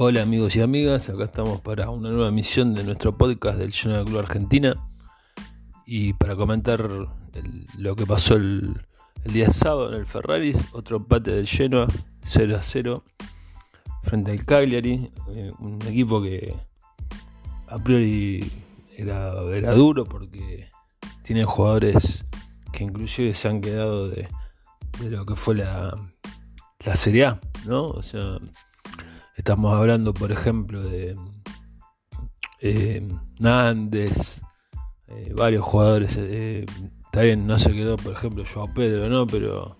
Hola 0.00 0.22
amigos 0.22 0.54
y 0.54 0.60
amigas, 0.60 1.08
acá 1.08 1.24
estamos 1.24 1.60
para 1.60 1.90
una 1.90 2.10
nueva 2.10 2.28
emisión 2.28 2.72
de 2.72 2.84
nuestro 2.84 3.18
podcast 3.18 3.58
del 3.58 3.72
de 3.72 4.04
Club 4.04 4.20
Argentina 4.20 4.76
y 5.86 6.12
para 6.12 6.36
comentar 6.36 6.88
lo 7.76 7.96
que 7.96 8.06
pasó 8.06 8.36
el, 8.36 8.80
día 9.24 9.50
sábado 9.50 9.92
en 9.92 9.98
el 9.98 10.06
Ferrari, 10.06 10.52
otro 10.70 10.98
empate 10.98 11.32
del 11.32 11.48
Genoa 11.48 11.88
0 12.22 12.56
a 12.56 12.62
0 12.62 13.02
frente 14.04 14.30
al 14.30 14.44
Cagliari, 14.44 15.10
eh, 15.30 15.50
un 15.58 15.80
equipo 15.84 16.22
que 16.22 16.54
a 17.66 17.78
priori 17.80 18.52
era, 18.96 19.32
era 19.52 19.74
duro 19.74 20.04
porque 20.04 20.70
tiene 21.22 21.42
jugadores 21.42 22.24
que 22.72 22.84
inclusive 22.84 23.34
se 23.34 23.48
han 23.48 23.60
quedado 23.60 24.08
de, 24.08 24.28
lo 25.10 25.26
que 25.26 25.34
fue 25.34 25.56
la, 25.56 25.92
la 26.84 26.94
Serie 26.94 27.26
A, 27.26 27.40
¿no? 27.66 27.88
O 27.88 28.02
sea, 28.04 28.38
estamos 29.38 29.72
hablando, 29.72 30.12
por 30.12 30.32
ejemplo, 30.32 30.82
de 30.82 31.16
eh, 32.60 33.08
Nández, 33.38 34.42
eh, 35.06 35.32
varios 35.34 35.64
jugadores. 35.64 36.16
Eh, 36.18 36.66
está 37.06 37.22
bien, 37.22 37.46
no 37.46 37.58
se 37.58 37.72
quedó, 37.72 37.96
por 37.96 38.12
ejemplo, 38.12 38.44
Joao 38.52 38.72
Pedro, 38.74 39.08
¿no? 39.08 39.26
Pero 39.26 39.78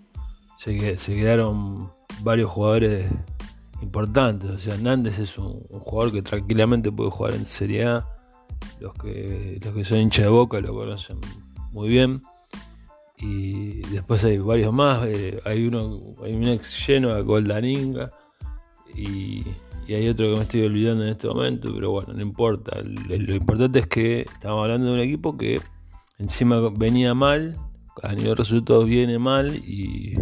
se, 0.56 0.96
quedaron 0.96 1.92
varios 2.22 2.50
jugadores 2.50 3.10
importantes. 3.82 4.48
O 4.48 4.58
sea, 4.58 4.76
Nández 4.76 5.18
es 5.18 5.36
un, 5.36 5.60
jugador 5.68 6.12
que 6.12 6.22
tranquilamente 6.22 6.92
puede 6.92 7.10
jugar 7.10 7.34
en 7.34 7.44
Serie 7.44 7.84
A. 7.84 8.06
Los 8.80 8.94
que, 8.94 9.60
los 9.62 9.74
que 9.74 9.84
son 9.84 9.98
hinchas 9.98 10.24
de 10.24 10.30
boca 10.30 10.60
lo 10.60 10.74
conocen 10.74 11.20
muy 11.72 11.88
bien 11.88 12.22
y 13.20 13.80
después 13.90 14.22
hay 14.24 14.38
varios 14.38 14.72
más, 14.72 15.04
eh, 15.06 15.40
hay 15.44 15.66
uno, 15.66 16.00
hay 16.24 16.34
un 16.34 16.46
ex 16.48 16.86
lleno 16.86 17.10
a 17.10 17.20
Goldaninga 17.20 18.12
y, 18.98 19.44
hay 19.94 20.06
otro 20.06 20.28
que 20.28 20.36
me 20.36 20.42
estoy 20.42 20.62
olvidando 20.64 21.04
en 21.04 21.08
este 21.08 21.28
momento, 21.28 21.72
pero 21.74 21.91
bueno, 21.91 22.12
no 22.12 22.20
importa, 22.20 22.78
lo, 22.82 23.34
importante 23.34 23.78
es 23.78 23.86
que 23.86 24.20
estamos 24.20 24.62
hablando 24.62 24.88
de 24.88 24.92
un 24.92 25.00
equipo 25.00 25.38
que 25.38 25.62
encima 26.18 26.60
venía 26.77 27.14
mal, 27.14 27.56
a 28.02 28.08
nivel 28.10 28.30
de 28.30 28.34
resultados 28.34 28.84
viene 28.84 29.18
mal 29.18 29.56
y, 29.56 30.14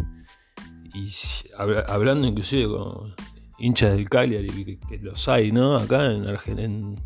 hablando 1.89 2.29
inclusive 2.29 2.69
con 2.69 3.15
hinchas 3.59 3.97
del 3.97 4.09
Cagliari, 4.09 4.79
que, 4.89 4.99
los 4.99 5.29
hay, 5.29 5.51
¿no? 5.51 5.77
Acá 5.77 6.13
en, 6.13 6.27
en, 6.59 6.97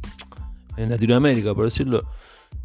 en 0.77 0.91
Latinoamérica, 0.91 1.55
por 1.55 1.65
decirlo 1.65 2.07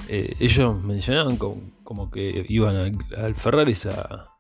eh, 0.08 0.34
ellos 0.40 0.84
mencionaban 0.84 1.38
como, 1.38 2.12
que 2.12 2.46
iban 2.50 3.00
al, 3.18 3.36
Ferrari 3.36 3.74
a, 3.90 4.35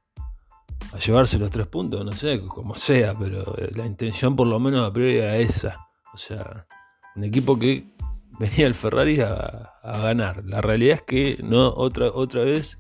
llevarse 1.00 1.39
los 1.39 1.52
tres 1.52 1.67
puntos, 1.67 2.03
no 2.05 2.11
sé, 2.11 2.41
como 2.47 2.75
sea, 2.75 3.17
pero 3.17 3.44
la 3.75 3.86
intención 3.86 4.36
por 4.36 4.47
lo 4.47 4.59
menos 4.59 4.88
a 4.88 4.94
priori 4.94 5.17
era 5.17 5.38
esa. 5.38 5.88
O 6.14 6.17
sea, 6.17 6.66
un 7.16 7.23
equipo 7.23 7.58
que 7.59 7.94
venía 8.39 8.67
al 8.67 8.75
Ferrari 8.75 9.19
a, 9.22 9.72
ganar. 9.83 10.44
La 10.45 10.61
realidad 10.61 10.95
es 10.95 11.02
que 11.03 11.38
no 11.44 11.69
otra, 11.69 12.08
otra 12.08 12.44
vez 12.44 12.80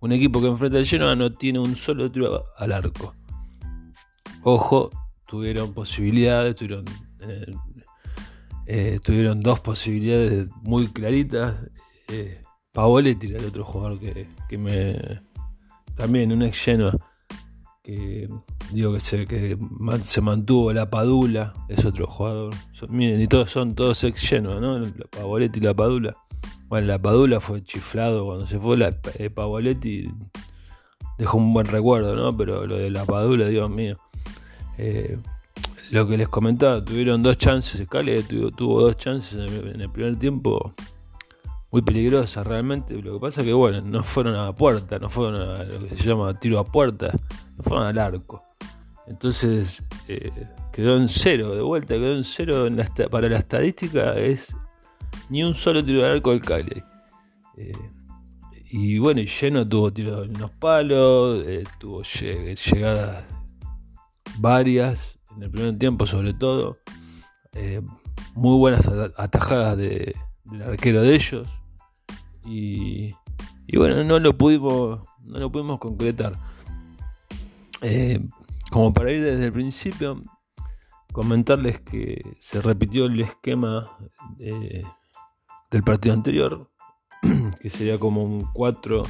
un 0.00 0.12
equipo 0.12 0.40
que 0.40 0.48
enfrenta 0.48 0.78
al 0.78 0.86
Genoa 0.86 1.14
no 1.14 1.32
tiene 1.32 1.58
un 1.58 1.76
solo 1.76 2.10
tiro 2.10 2.44
al 2.56 2.72
arco. 2.72 3.14
Ojo, 4.42 4.90
tuvieron 5.26 5.72
posibilidades, 5.72 6.54
tuvieron, 6.54 6.84
eh, 7.20 7.54
eh, 8.66 8.98
tuvieron 9.02 9.40
dos 9.40 9.60
posibilidades 9.60 10.48
muy 10.62 10.88
claritas 10.88 11.54
eh, 12.08 12.42
Pavoletti 12.72 13.28
era 13.28 13.38
el 13.38 13.46
otro 13.46 13.64
jugador 13.64 14.00
que, 14.00 14.58
me. 14.58 15.20
También 15.96 16.32
un 16.32 16.42
ex 16.42 16.58
Genoa. 16.58 16.92
Que 17.84 18.28
digo 18.72 18.94
que 18.94 19.00
se, 19.00 19.26
que 19.26 19.58
se 20.02 20.20
mantuvo 20.22 20.72
la 20.72 20.88
Padula, 20.88 21.52
es 21.68 21.84
otro 21.84 22.06
jugador. 22.06 22.54
miren, 22.88 23.20
y 23.20 23.26
todos 23.26 23.50
son 23.50 23.74
todos 23.74 24.02
ex 24.04 24.20
Genoa, 24.22 24.58
¿no? 24.58 24.78
La 24.78 25.06
Pavoletti 25.10 25.58
y 25.58 25.62
la 25.62 25.74
Padula. 25.74 26.16
Bueno, 26.68 26.86
la 26.86 26.98
Padula 26.98 27.40
fue 27.40 27.62
chiflado 27.62 28.24
cuando 28.24 28.46
se 28.46 28.58
fue. 28.58 28.78
La 28.78 28.96
eh, 29.18 29.28
Pavoletti 29.28 30.08
dejó 31.18 31.36
un 31.36 31.52
buen 31.52 31.66
recuerdo, 31.66 32.16
¿no? 32.16 32.34
Pero 32.34 32.66
lo 32.66 32.78
de 32.78 32.90
la 32.90 33.04
Padula, 33.04 33.48
Dios 33.48 33.68
mío. 33.68 33.98
Eh, 34.78 35.18
lo 35.90 36.08
que 36.08 36.16
les 36.16 36.28
comentaba, 36.28 36.82
tuvieron 36.82 37.22
dos 37.22 37.36
chances. 37.36 37.86
Cali 37.88 38.22
tuvo 38.56 38.80
dos 38.80 38.96
chances 38.96 39.52
en 39.52 39.80
el 39.82 39.90
primer 39.90 40.18
tiempo 40.18 40.74
muy 41.74 41.82
peligrosa 41.82 42.44
realmente. 42.44 42.94
Lo 43.02 43.14
que 43.14 43.18
pasa 43.18 43.40
es 43.40 43.48
que, 43.48 43.52
bueno, 43.52 43.80
no 43.80 44.04
fueron 44.04 44.36
a 44.36 44.44
la 44.44 44.54
puerta, 44.54 44.96
no 45.00 45.10
fueron 45.10 45.34
a 45.42 45.64
lo 45.64 45.80
que 45.80 45.96
se 45.96 46.08
llama 46.08 46.38
tiro 46.38 46.60
a 46.60 46.64
puerta, 46.64 47.10
no 47.56 47.64
fueron 47.64 47.88
al 47.88 47.98
arco. 47.98 48.44
Entonces 49.08 49.82
eh, 50.06 50.30
quedó 50.72 50.96
en 50.96 51.08
cero, 51.08 51.52
de 51.52 51.62
vuelta 51.62 51.96
quedó 51.96 52.16
en 52.16 52.22
cero 52.22 52.68
para 53.10 53.28
la 53.28 53.38
estadística, 53.38 54.14
es 54.14 54.56
ni 55.30 55.42
un 55.42 55.52
solo 55.56 55.84
tiro 55.84 56.04
al 56.04 56.12
arco 56.12 56.30
del 56.30 56.44
Cali. 56.44 56.80
Eh, 57.56 57.72
y 58.70 58.98
bueno, 58.98 59.20
y 59.20 59.26
lleno 59.26 59.68
tuvo 59.68 59.92
tiros 59.92 60.26
en 60.26 60.38
los 60.38 60.52
palos, 60.52 61.44
eh, 61.44 61.64
tuvo 61.80 62.02
llegadas 62.04 63.24
varias, 64.38 65.18
en 65.36 65.42
el 65.42 65.50
primer 65.50 65.76
tiempo 65.76 66.06
sobre 66.06 66.34
todo. 66.34 66.78
muy 68.36 68.58
buenas 68.58 68.86
atajadas 69.16 69.76
de, 69.76 70.14
del 70.44 70.62
arquero 70.62 71.02
de 71.02 71.16
ellos. 71.16 71.63
Y, 72.44 73.14
bueno, 73.76 74.04
no 74.04 74.18
lo 74.18 74.36
pudimos, 74.36 75.02
no 75.22 75.38
lo 75.38 75.50
pudimos 75.50 75.78
concretar. 75.78 76.34
Eh, 77.80 78.20
como 78.70 78.92
para 78.92 79.12
ir 79.12 79.22
desde 79.22 79.46
el 79.46 79.52
principio, 79.52 80.20
comentarles 81.12 81.80
que 81.80 82.36
se 82.40 82.60
repitió 82.60 83.06
el 83.06 83.20
esquema 83.20 83.82
del 84.38 85.82
partido 85.84 86.14
anterior, 86.14 86.70
que 87.60 87.70
sería 87.70 87.98
como 87.98 88.24
un 88.24 88.46
4, 88.52 89.02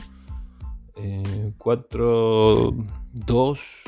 4, 1.58 2.74
2, 3.12 3.82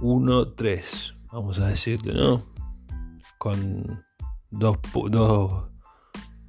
1, 0.00 0.52
3, 0.52 1.16
vamos 1.32 1.58
a 1.60 1.68
decirle, 1.68 2.14
¿no? 2.14 2.42
Con 3.38 4.04
dos, 4.50 4.78
dos 5.08 5.69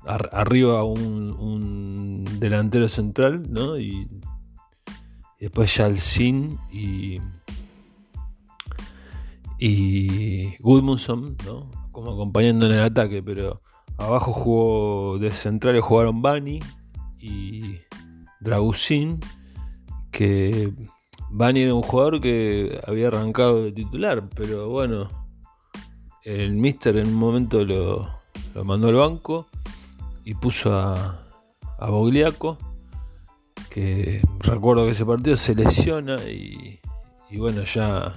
arriba 0.06 0.84
un, 0.84 2.26
delantero 2.40 2.90
central, 2.90 3.52
¿no? 3.52 3.78
Y, 3.78 4.08
después 5.40 5.76
Yalcin 5.76 6.60
y, 6.72 7.18
y 9.58 10.56
¿no? 10.62 11.72
Como 11.92 12.12
acompañando 12.12 12.68
en 12.68 12.74
el 12.74 12.84
ataque, 12.84 13.24
pero 13.24 13.56
abajo 13.98 14.34
jugó 14.34 15.18
de 15.18 15.32
centrales 15.32 15.82
jugaron 15.82 16.22
Bani 16.22 16.60
y 17.20 17.78
Dragusin, 18.40 19.20
que 20.12 20.74
Bani 21.32 21.62
era 21.62 21.74
un 21.74 21.82
jugador 21.82 22.22
que 22.22 22.80
había 22.88 23.08
arrancado 23.08 23.64
de 23.64 23.72
titular, 23.72 24.30
pero 24.36 24.70
bueno, 24.70 25.10
el 26.24 26.54
Mister 26.54 26.98
en 26.98 27.08
un 27.08 27.16
momento 27.16 27.64
lo, 27.66 28.10
lo 28.54 28.64
mandó 28.64 28.90
al 28.90 28.96
banco 28.96 29.48
y 30.24 30.34
puso 30.36 30.76
a, 30.76 31.20
a 31.80 31.90
Bogliaco, 31.90 32.58
que 33.72 34.22
recuerdo 34.40 34.86
que 34.86 34.92
ese 34.92 35.06
partido 35.06 35.36
se 35.36 35.56
lesiona 35.56 36.18
y, 36.24 36.80
bueno, 37.38 37.64
ya 37.64 38.14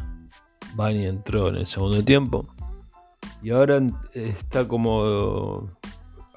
Bani 0.74 1.06
entró 1.06 1.48
en 1.48 1.56
el 1.56 1.66
segundo 1.66 2.04
tiempo. 2.04 2.46
Y 3.42 3.50
ahora 3.50 3.80
está 4.12 4.66
como, 4.66 5.68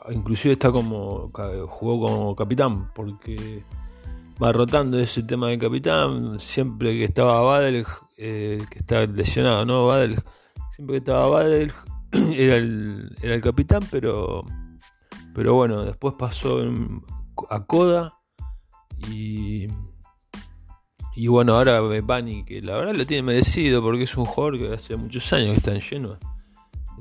inclusive 0.10 0.54
está 0.54 0.72
como, 0.72 1.30
jugó 1.68 2.08
como 2.08 2.36
capitán, 2.36 2.92
porque 2.94 3.64
va 4.42 4.52
rotando 4.52 5.00
ese 5.00 5.24
tema 5.24 5.50
de 5.50 5.58
capitán, 5.58 6.40
siempre 6.40 6.94
que 6.94 7.06
estaba 7.06 7.42
Badel, 7.42 7.86
eh, 8.18 8.62
que 8.70 8.80
está 8.80 9.06
lesionado, 9.06 9.66
¿no? 9.66 9.88
Badel, 9.88 10.22
siempre 10.76 10.96
que 10.96 11.00
estaba 11.00 11.28
Badel 11.28 11.74
era 12.12 12.56
el, 12.58 13.16
era 13.22 13.36
el 13.36 13.42
capitán, 13.42 13.82
pero 13.90 14.46
pero 15.38 15.54
bueno, 15.54 15.86
después 15.86 16.16
pasó 16.18 16.64
a 17.52 17.66
Coda 17.68 18.20
y. 19.08 19.68
Y 21.16 21.28
bueno, 21.28 21.54
ahora 21.54 21.80
Bani, 21.80 22.44
que 22.44 22.60
la 22.60 22.76
verdad 22.76 22.96
lo 22.96 23.06
tiene 23.06 23.22
merecido 23.22 23.84
porque 23.84 24.04
es 24.04 24.18
un 24.18 24.26
jugador 24.26 24.58
que 24.58 24.74
hace 24.74 24.96
muchos 24.96 25.32
años 25.34 25.52
que 25.52 25.58
está 25.58 25.76
en 25.76 25.82
lleno. 25.82 26.18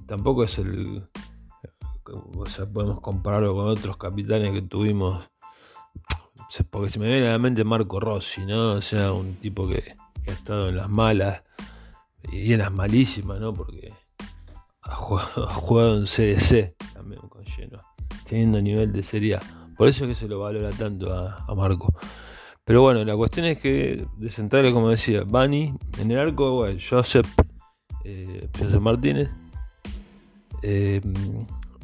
tampoco 0.07 0.45
es 0.45 0.59
el. 0.59 1.09
O 2.37 2.45
sea, 2.45 2.67
podemos 2.71 3.01
compararlo 3.01 3.55
con 3.55 3.69
otros 3.69 3.97
capitanes 3.97 4.53
que 4.53 4.61
tuvimos. 4.61 5.31
Porque 6.71 6.91
se 6.91 6.99
me 6.99 7.09
viene 7.09 7.29
a 7.29 7.33
la 7.33 7.39
mente 7.39 7.65
Marco 7.65 8.01
Rossi, 8.01 8.45
¿no? 8.45 8.73
O 8.73 8.83
sea, 8.83 9.15
un 9.15 9.37
tipo 9.37 9.67
que, 9.67 9.95
ha 10.29 10.31
estado 10.31 10.69
en 10.69 10.77
las 10.77 10.91
malas 10.91 11.43
y 12.31 12.53
en 12.53 12.59
las 12.59 12.71
malísimas, 12.71 13.41
¿no? 13.41 13.55
Porque 13.55 13.95
ha 14.83 14.95
jugado, 14.95 15.97
en 15.97 16.05
CDC 16.05 16.77
también 16.93 17.23
con 17.31 17.43
lleno 17.43 17.81
teniendo 18.29 18.61
nivel 18.61 18.93
de 18.93 19.03
serie 19.03 19.39
Por 19.77 19.89
eso 19.89 20.05
es 20.05 20.11
que 20.11 20.15
se 20.15 20.29
lo 20.29 20.41
valora 20.41 20.71
tanto 20.71 21.13
a, 21.13 21.55
Marco. 21.55 21.95
Pero 22.65 22.83
bueno, 22.83 23.05
la 23.05 23.17
cuestión 23.17 23.47
es 23.47 23.59
que 23.59 24.07
de 24.17 24.31
centrales, 24.31 24.73
como 24.73 24.91
decía, 24.91 25.23
Bani 25.25 25.73
en 25.99 26.11
el 26.11 26.19
arco, 26.19 26.67
Joseph, 26.79 27.27
eh, 28.05 28.49
Joseph 28.59 28.81
Martínez 28.81 29.31
eh, 30.63 31.01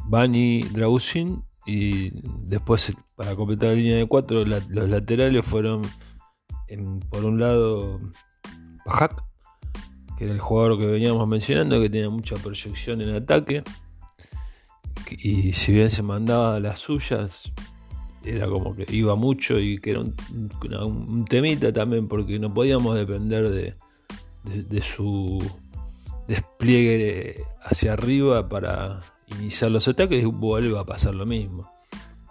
Bani 0.06 0.64
Drausin 0.64 1.42
y 1.66 2.10
después 2.48 2.92
para 3.14 3.36
completar 3.36 3.70
la 3.70 3.74
línea 3.76 3.96
de 3.96 4.06
cuatro 4.06 4.44
los 4.44 4.90
laterales 4.90 5.44
fueron 5.44 5.82
por 7.10 7.24
un 7.24 7.38
lado 7.38 8.00
Bajak, 8.84 9.22
que 10.16 10.24
era 10.24 10.32
el 10.32 10.40
jugador 10.40 10.78
que 10.78 10.86
veníamos 10.86 11.28
mencionando, 11.28 11.80
que 11.80 11.90
tenía 11.90 12.10
mucha 12.10 12.36
proyección 12.36 13.00
en 13.00 13.14
ataque. 13.14 13.62
Y 15.18 15.52
si 15.52 15.72
bien 15.72 15.90
se 15.90 16.02
mandaba 16.02 16.60
las 16.60 16.80
suyas, 16.80 17.52
era 18.24 18.48
como 18.48 18.74
que 18.74 18.86
iba 18.90 19.16
mucho 19.16 19.58
y 19.58 19.78
que 19.78 19.90
era 19.90 20.00
un, 20.00 21.24
temita 21.28 21.72
también, 21.72 22.08
porque 22.08 22.38
no 22.38 22.52
podíamos 22.52 22.94
depender 22.94 23.48
de, 23.50 24.82
su 24.82 25.42
despliegue 26.26 27.44
hacia 27.62 27.94
arriba 27.94 28.48
para 28.48 29.00
iniciar 29.38 29.70
los 29.70 29.88
ataques 29.88 30.22
y 30.22 30.26
vuelve 30.26 30.78
a 30.78 30.84
pasar 30.84 31.14
lo 31.14 31.26
mismo. 31.26 31.70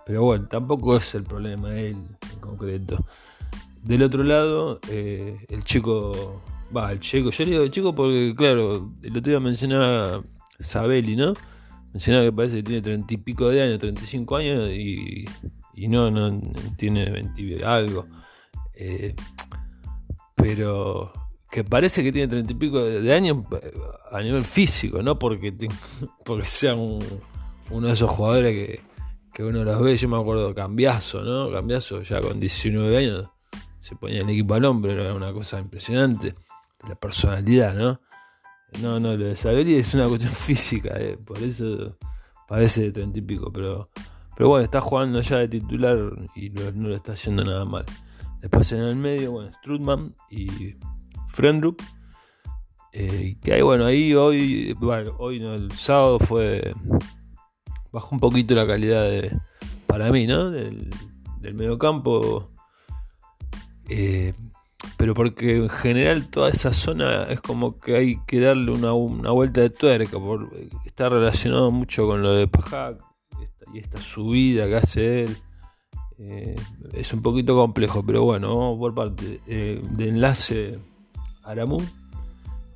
Pero 0.06 0.24
bueno, 0.24 0.48
tampoco 0.48 0.98
es 0.98 1.14
el 1.16 1.24
problema 1.24 1.78
él 1.78 1.98
en 2.34 2.40
concreto. 2.40 2.98
Del 3.84 4.04
otro 4.04 4.24
lado, 4.24 4.80
eh, 4.90 5.46
el 5.50 5.64
chico. 5.64 6.42
Va, 6.76 6.92
el 6.92 7.00
chico. 7.00 7.32
Yo 7.32 7.44
le 7.44 7.52
digo 7.52 7.64
el 7.64 7.72
chico 7.72 7.94
porque, 7.94 8.34
claro, 8.36 8.92
el 9.04 9.18
otro 9.18 9.30
día 9.30 9.40
mencionaba 9.40 10.24
Sabelli, 10.60 11.16
¿no? 11.16 11.34
Mencionaba 11.94 12.26
que 12.26 12.32
parece 12.32 12.56
que 12.58 12.64
tiene 12.64 12.82
treinta 12.82 13.14
y 13.14 13.18
pico 13.18 13.50
de 13.50 13.62
años, 13.62 13.80
35 13.80 14.36
años 14.38 14.70
y, 14.70 15.26
y 15.74 15.88
no, 15.88 16.10
no 16.10 16.40
tiene 16.78 17.10
20 17.10 17.66
algo. 17.66 18.08
Eh, 18.74 19.14
pero 20.36 21.12
que 21.50 21.64
parece 21.64 22.04
que 22.04 22.12
tiene 22.12 22.28
treinta 22.28 22.54
y 22.54 22.56
pico 22.56 22.84
de 22.84 23.14
años 23.14 23.40
a 24.12 24.22
nivel 24.22 24.46
físico, 24.46 25.04
no 25.04 25.20
porque, 25.20 25.54
porque 26.26 26.46
sea 26.46 26.76
uno 26.76 27.88
de 27.88 27.94
esos 27.94 28.10
jugadores 28.10 28.54
que, 28.54 28.82
que 29.34 29.44
uno 29.44 29.64
los 29.64 29.82
ve. 29.82 29.98
Yo 29.98 30.08
me 30.08 30.18
acuerdo 30.18 30.56
Cambiazo, 30.56 31.24
¿no? 31.24 31.52
Cambiazo 31.52 32.02
ya 32.02 32.22
con 32.22 32.40
19 32.40 32.98
años 32.98 33.30
se 33.82 33.96
ponía 33.96 34.22
el 34.22 34.30
equipo 34.30 34.54
al 34.54 34.64
hombre, 34.66 34.94
era 34.94 35.14
una 35.14 35.34
cosa 35.34 35.60
impresionante. 35.60 36.36
La 36.88 36.96
personalidad, 36.96 37.74
¿no? 37.74 38.00
No, 38.80 39.00
no, 39.00 39.16
lo 39.18 39.26
de 39.26 39.36
Saberi 39.36 39.76
es 39.76 39.94
una 39.94 40.08
cuestión 40.08 40.32
física, 40.34 40.94
eh, 40.98 41.18
por 41.26 41.38
eso 41.40 41.98
parece 42.48 42.84
de 42.84 42.92
treinta 42.92 43.20
pero, 43.54 43.90
pero 44.36 44.50
bueno, 44.50 44.64
está 44.64 44.82
jugando 44.82 45.22
ya 45.22 45.38
de 45.40 45.48
titular 45.48 45.98
y 46.36 46.50
no, 46.50 46.72
lo 46.72 46.96
está 46.96 47.14
haciendo 47.14 47.44
nada 47.44 47.66
mal. 47.66 47.86
Después 48.42 48.72
en 48.72 48.82
el 48.82 48.96
medio, 48.96 49.32
bueno, 49.32 49.52
Strutman 49.60 50.16
y 50.30 50.76
Frendrup. 51.28 51.82
Eh, 52.94 53.38
que 53.42 53.54
hay, 53.54 53.62
bueno, 53.62 53.86
ahí 53.86 54.14
hoy, 54.14 54.74
bueno, 54.74 55.16
hoy 55.20 55.40
no, 55.40 55.54
el 55.54 55.72
sábado 55.72 56.20
fue. 56.20 56.74
Bajó 57.92 58.16
un 58.16 58.20
poquito 58.20 58.56
la 58.56 58.68
calidad 58.68 59.04
de, 59.04 59.38
para 59.86 60.12
mí, 60.12 60.26
¿no? 60.28 60.50
Del, 60.50 60.90
del 61.40 61.54
medio 61.54 61.78
campo 61.78 62.52
eh, 63.90 64.34
pero 64.98 65.14
porque 65.14 65.58
en 65.58 65.70
general 65.70 66.28
toda 66.30 66.50
esa 66.50 66.74
zona 66.74 67.24
es 67.24 67.42
como 67.42 67.80
que 67.80 67.96
hay 67.96 68.20
que 68.26 68.40
darle 68.40 68.72
una, 68.72 68.92
vuelta 68.92 69.62
de 69.62 69.70
tuerca, 69.70 70.20
por, 70.20 70.50
está 70.86 71.10
relacionado 71.10 71.72
mucho 71.72 72.08
con 72.08 72.22
lo 72.22 72.34
de 72.34 72.48
Pajac 72.48 73.00
y 73.74 73.80
esta 73.80 74.00
subida 74.00 74.68
que 74.68 74.76
hace 74.76 75.24
él. 75.24 75.38
Eh, 76.18 76.56
es 76.94 77.14
un 77.14 77.22
poquito 77.22 77.56
complejo, 77.56 78.04
pero 78.06 78.24
bueno, 78.24 78.56
vamos 78.56 78.78
por 78.78 78.94
parte 78.94 79.42
eh, 79.48 79.82
de 79.92 80.10
enlace 80.10 80.80
Aramu. 81.44 81.80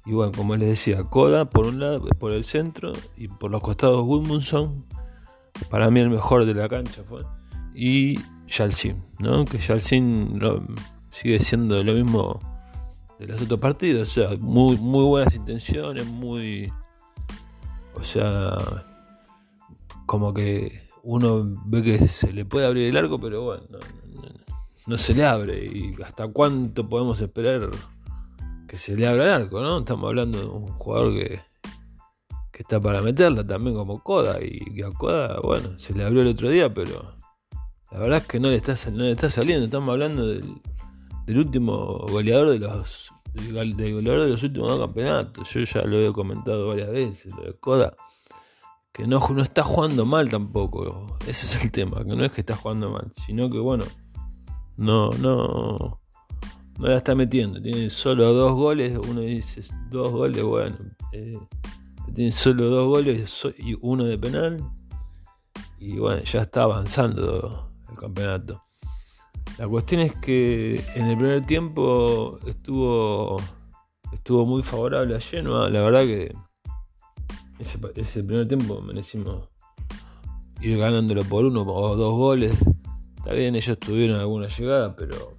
Y 0.05 0.13
bueno, 0.13 0.31
como 0.35 0.55
les 0.55 0.69
decía, 0.69 1.03
Koda 1.03 1.45
por 1.45 1.67
un 1.67 1.79
lado, 1.79 2.05
por 2.19 2.31
el 2.31 2.43
centro 2.43 2.93
y 3.17 3.27
por 3.27 3.51
los 3.51 3.61
costados 3.61 4.03
Gudmundsson. 4.03 4.85
Para 5.69 5.89
mí 5.89 5.99
el 5.99 6.09
mejor 6.09 6.45
de 6.45 6.53
la 6.53 6.67
cancha 6.69 7.03
fue. 7.03 7.23
Y 7.73 8.19
Yalcin, 8.47 9.03
¿no? 9.19 9.45
Que 9.45 9.57
Yalcin 9.57 10.39
sigue 11.15 11.39
siendo 11.39 11.81
lo 11.81 11.93
mismo 11.93 12.41
de 13.19 13.27
los 13.27 13.41
otros 13.41 13.59
partidos. 13.59 14.09
O 14.09 14.11
sea, 14.11 14.37
muy, 14.37 14.77
muy 14.77 15.05
buenas 15.05 15.33
intenciones, 15.33 16.05
muy. 16.05 16.71
O 17.93 18.03
sea, 18.03 18.83
como 20.05 20.33
que 20.33 20.89
uno 21.03 21.43
ve 21.65 21.81
que 21.81 22.07
se 22.07 22.33
le 22.33 22.43
puede 22.43 22.67
abrir 22.67 22.89
el 22.89 22.97
arco, 22.97 23.17
pero 23.17 23.43
bueno, 23.43 23.63
no, 24.87 24.97
se 24.97 25.13
le 25.13 25.25
abre. 25.25 25.65
¿Y 25.65 25.95
hasta 26.03 26.27
cuánto 26.27 26.89
podemos 26.89 27.21
esperar 27.21 27.69
que 28.67 28.77
se 28.77 28.97
le 28.97 29.07
abra 29.07 29.23
el 29.23 29.43
arco? 29.43 29.61
¿no? 29.61 29.79
Estamos 29.79 30.07
hablando 30.07 30.39
de 30.39 30.45
un 30.45 30.67
jugador 30.67 31.13
que, 31.13 31.39
que 32.51 32.61
está 32.61 32.81
para 32.81 33.01
meterla 33.01 33.45
también 33.45 33.77
como 33.77 34.03
Coda. 34.03 34.39
Y 34.41 34.59
que 34.73 34.83
a 34.83 34.91
Coda, 34.91 35.39
bueno, 35.41 35.79
se 35.79 35.93
le 35.93 36.03
abrió 36.03 36.23
el 36.23 36.27
otro 36.27 36.49
día, 36.49 36.73
pero 36.73 37.15
la 37.91 37.99
verdad 37.99 38.17
es 38.17 38.27
que 38.27 38.41
no 38.41 38.49
le 38.49 38.55
está, 38.55 38.75
no 38.91 39.03
le 39.03 39.11
está 39.11 39.29
saliendo. 39.29 39.63
Estamos 39.63 39.93
hablando 39.93 40.27
del 40.27 40.61
del 41.25 41.39
último 41.39 42.05
goleador 42.09 42.49
de 42.49 42.59
los 42.59 43.11
del, 43.33 43.93
goleador 43.93 44.23
de 44.23 44.29
los 44.29 44.43
últimos 44.43 44.69
dos 44.69 44.79
campeonatos. 44.79 45.49
Yo 45.53 45.61
ya 45.61 45.81
lo 45.83 45.99
he 45.99 46.13
comentado 46.13 46.69
varias 46.69 46.89
veces, 46.89 47.35
lo 47.35 47.43
de 47.43 47.53
Coda, 47.59 47.95
que 48.93 49.05
no, 49.05 49.19
no 49.19 49.41
está 49.41 49.63
jugando 49.63 50.05
mal 50.05 50.29
tampoco. 50.29 51.17
Ese 51.27 51.45
es 51.45 51.63
el 51.63 51.71
tema, 51.71 52.03
que 52.03 52.15
no 52.15 52.23
es 52.23 52.31
que 52.31 52.41
está 52.41 52.55
jugando 52.55 52.91
mal, 52.91 53.11
sino 53.25 53.49
que 53.49 53.59
bueno, 53.59 53.85
no, 54.77 55.09
no, 55.11 55.99
no 56.77 56.87
la 56.87 56.97
está 56.97 57.15
metiendo. 57.15 57.61
Tiene 57.61 57.89
solo 57.89 58.33
dos 58.33 58.53
goles, 58.53 58.97
uno 58.97 59.21
dice 59.21 59.63
dos 59.89 60.11
goles, 60.11 60.43
bueno, 60.43 60.77
eh, 61.11 61.37
tiene 62.13 62.31
solo 62.31 62.69
dos 62.69 62.87
goles 62.87 63.45
y 63.57 63.77
uno 63.81 64.05
de 64.05 64.17
penal. 64.17 64.63
Y 65.77 65.97
bueno, 65.99 66.23
ya 66.23 66.41
está 66.41 66.63
avanzando 66.63 67.71
el 67.89 67.97
campeonato. 67.97 68.64
La 69.57 69.67
cuestión 69.67 70.01
es 70.01 70.13
que 70.13 70.83
en 70.95 71.07
el 71.07 71.17
primer 71.17 71.45
tiempo 71.45 72.37
estuvo 72.45 73.37
estuvo 74.11 74.45
muy 74.45 74.63
favorable 74.63 75.15
a 75.15 75.19
Genoa. 75.19 75.69
La 75.69 75.81
verdad 75.81 76.01
que 76.01 76.35
ese, 77.59 78.23
primer 78.23 78.47
tiempo 78.47 78.81
merecimos 78.81 79.49
ir 80.61 80.77
ganándolo 80.77 81.23
por 81.23 81.45
uno 81.45 81.61
o 81.61 81.95
dos 81.95 82.13
goles. 82.13 82.53
Está 83.17 83.33
bien, 83.33 83.55
ellos 83.55 83.79
tuvieron 83.79 84.19
alguna 84.19 84.47
llegada, 84.47 84.95
pero 84.95 85.33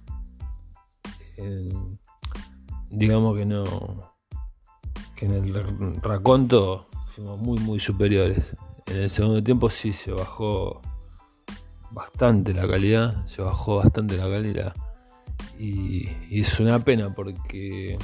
eh, 1.37 1.69
digamos 2.89 3.37
que 3.37 3.45
no. 3.45 4.13
que 5.15 5.25
en 5.25 5.33
el 5.33 6.01
raconto 6.01 6.87
fuimos 7.13 7.39
muy, 7.39 7.59
muy 7.59 7.79
superiores. 7.79 8.55
En 8.87 8.97
el 8.97 9.09
segundo 9.09 9.43
tiempo 9.43 9.69
sí 9.69 9.91
se 9.93 10.11
bajó 10.11 10.81
bastante 11.91 12.53
la 12.53 12.67
calidad, 12.67 13.25
se 13.25 13.41
bajó 13.41 13.77
bastante 13.77 14.17
la 14.17 14.29
calidad. 14.29 14.75
Y, 15.59 16.07
es 16.31 16.59
una 16.59 16.79
pena 16.79 17.13
porque 17.13 17.97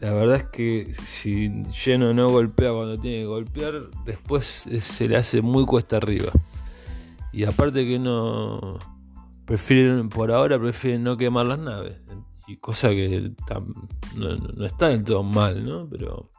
la 0.00 0.12
verdad 0.12 0.36
es 0.36 0.44
que 0.44 0.94
si 1.04 1.48
lleno 1.84 2.12
no 2.12 2.28
golpea 2.28 2.72
cuando 2.72 2.98
tiene 2.98 3.18
que 3.18 3.26
golpear, 3.26 3.90
después 4.04 4.44
se 4.80 5.08
le 5.08 5.16
hace 5.16 5.42
muy 5.42 5.64
cuesta 5.64 5.96
arriba. 5.96 6.30
Y 7.32 7.44
aparte 7.44 7.86
que 7.86 7.98
no 7.98 8.78
prefieren, 9.44 10.08
por 10.08 10.30
ahora 10.30 10.58
prefieren 10.58 11.02
no 11.02 11.16
quemar 11.16 11.46
las 11.46 11.58
naves. 11.58 12.00
Y 12.46 12.56
cosa 12.56 12.90
que 12.90 13.32
no, 14.16 14.36
no, 14.36 14.66
está 14.66 14.88
del 14.88 15.04
todo 15.04 15.22
mal, 15.22 15.64
¿no? 15.64 15.88
Pero 15.88 16.30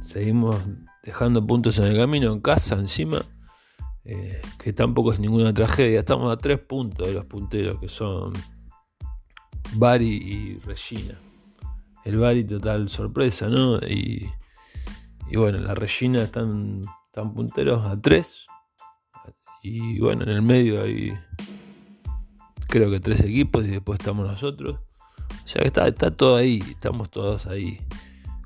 seguimos 0.00 0.56
dejando 1.02 1.44
puntos 1.44 1.78
en 1.78 1.84
el 1.84 1.96
camino, 1.96 2.32
en 2.32 2.40
casa, 2.40 2.76
encima. 2.76 3.22
Eh, 4.04 4.42
que 4.58 4.72
tampoco 4.72 5.12
es 5.12 5.20
ninguna 5.20 5.54
tragedia. 5.54 6.00
Estamos 6.00 6.32
a 6.32 6.36
tres 6.36 6.58
puntos 6.58 7.06
de 7.06 7.14
los 7.14 7.24
punteros, 7.26 7.78
que 7.78 7.88
son 7.88 8.32
Bari 9.74 10.08
y 10.08 10.58
Regina. 10.60 11.18
El 12.04 12.18
Bari 12.18 12.44
total 12.44 12.88
sorpresa, 12.88 13.48
¿no? 13.48 13.78
Y, 13.78 14.28
bueno, 15.36 15.58
la 15.58 15.74
Regina 15.74 16.22
están, 16.22 16.80
están 17.06 17.32
punteros 17.32 17.86
a 17.86 18.00
tres. 18.00 18.46
Y 19.62 20.00
bueno, 20.00 20.24
en 20.24 20.30
el 20.30 20.42
medio 20.42 20.82
hay 20.82 21.14
creo 22.72 22.90
que 22.90 23.00
tres 23.00 23.20
equipos 23.20 23.66
y 23.66 23.68
después 23.68 24.00
estamos 24.00 24.26
nosotros. 24.26 24.80
O 25.44 25.46
sea 25.46 25.60
que 25.60 25.68
está, 25.68 25.86
está 25.86 26.10
todo 26.10 26.36
ahí, 26.36 26.62
estamos 26.66 27.10
todos 27.10 27.46
ahí. 27.46 27.78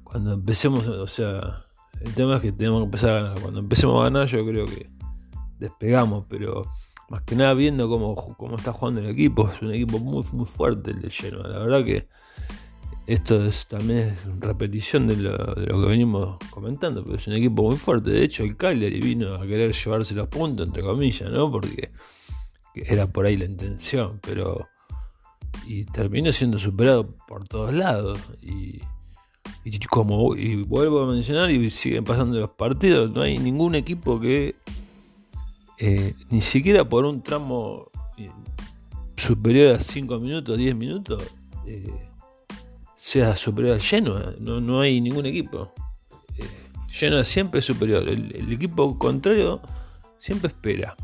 Cuando 0.03 0.35
empecemos, 0.35 0.87
o 0.87 1.07
sea, 1.07 1.65
el 2.01 2.13
tema 2.15 2.37
es 2.37 2.41
que 2.43 2.53
tenemos 2.53 2.81
que 2.81 2.85
empezar 2.85 3.11
a 3.11 3.21
ganar. 3.23 3.41
Cuando 3.41 3.61
empecemos 3.61 4.01
a 4.01 4.05
ganar, 4.05 4.27
yo 4.27 4.45
creo 4.45 4.67
que 4.67 4.91
despegamos, 5.59 6.25
pero 6.29 6.65
más 7.09 7.23
que 7.23 7.37
nada 7.37 7.55
viendo 7.55 7.89
cómo, 7.89 8.15
cómo 8.15 8.57
está 8.57 8.73
jugando 8.73 9.01
el 9.01 9.09
equipo, 9.09 9.51
es 9.55 9.63
un 9.63 9.73
equipo 9.73 9.99
muy, 9.99 10.25
muy 10.33 10.47
fuerte 10.47 10.91
el 10.91 11.01
de 11.01 11.11
Genoa. 11.11 11.49
La 11.49 11.59
verdad 11.59 11.85
que 11.85 12.09
esto 13.07 13.45
es, 13.45 13.67
también 13.67 13.99
es 13.99 14.41
repetición 14.41 15.07
de 15.07 15.17
lo, 15.17 15.37
de 15.55 15.67
lo, 15.67 15.81
que 15.81 15.89
venimos 15.89 16.39
comentando, 16.51 17.05
pero 17.05 17.17
es 17.17 17.27
un 17.29 17.35
equipo 17.35 17.63
muy 17.63 17.77
fuerte. 17.77 18.11
De 18.11 18.25
hecho, 18.25 18.43
el 18.43 18.57
Cagliari 18.57 19.01
vino 19.01 19.35
a 19.35 19.47
querer 19.47 19.73
llevarse 19.73 20.15
los 20.15 20.27
puntos, 20.27 20.67
entre 20.67 20.83
comillas, 20.83 21.31
¿no? 21.31 21.51
Porque 21.51 21.93
era 22.75 23.07
por 23.07 23.27
ahí 23.27 23.37
la 23.37 23.45
intención, 23.45 24.19
pero. 24.21 24.69
Y 25.67 25.85
terminó 25.85 26.33
siendo 26.33 26.59
superado 26.59 27.17
por 27.27 27.47
todos 27.47 27.73
lados. 27.73 28.19
Y, 28.43 28.81
Y 29.65 29.79
como 29.89 30.35
y 30.35 30.63
vuelvo 30.65 31.03
a 31.03 31.07
mencionar 31.07 31.51
y 31.51 31.71
siguen 31.71 32.05
pasando 32.05 32.39
los 32.39 32.51
partidos, 32.51 33.13
no 33.13 33.23
hay 33.23 33.39
ningún 33.39 33.75
equipo 33.75 34.21
que 34.21 34.57
eh, 35.79 36.15
ni 36.31 36.41
siquiera 36.41 36.89
por 36.89 37.05
un 37.05 37.23
tramo 37.23 37.91
eh, 38.17 38.31
superior 39.17 39.77
a 39.77 39.81
5 39.81 40.19
minutos, 40.19 40.57
10 40.57 40.77
minutos, 40.77 41.23
eh, 41.67 42.09
sea 42.95 43.37
superior 43.37 43.75
al 43.75 43.81
lleno. 43.81 44.19
No, 44.41 44.61
no 44.61 44.81
hay 44.81 45.01
ningún 45.01 45.27
equipo. 45.27 45.73
lleno 47.01 47.23
siempre 47.25 47.61
superior. 47.61 48.09
El, 48.09 48.53
equipo 48.53 48.99
contrario 48.99 49.61
siempre 50.19 50.49
espera. 50.49 50.97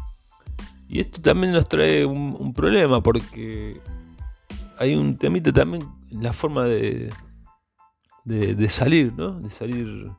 Y 0.89 1.01
esto 1.01 1.21
también 1.23 1.53
nos 1.53 1.69
trae 1.69 2.05
un 2.05 2.53
problema 2.53 3.03
porque 3.03 3.81
hay 4.79 4.95
un 4.95 5.17
temita 5.17 5.53
también 5.53 5.83
en 6.11 6.23
la 6.23 6.33
forma 6.33 6.65
de, 6.65 7.11
de, 8.25 8.71
salir, 8.71 9.13
¿no? 9.17 9.41
De 9.41 9.51
salir 9.51 10.11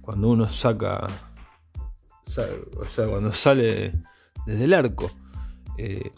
cuando 0.00 0.28
uno 0.28 0.48
saca, 0.50 1.06
o 2.36 2.86
sea, 2.86 3.06
cuando 3.06 3.32
sale 3.32 3.92
desde 4.46 4.64
el 4.64 4.74
arco. 4.74 5.10
Eh, 5.76 6.10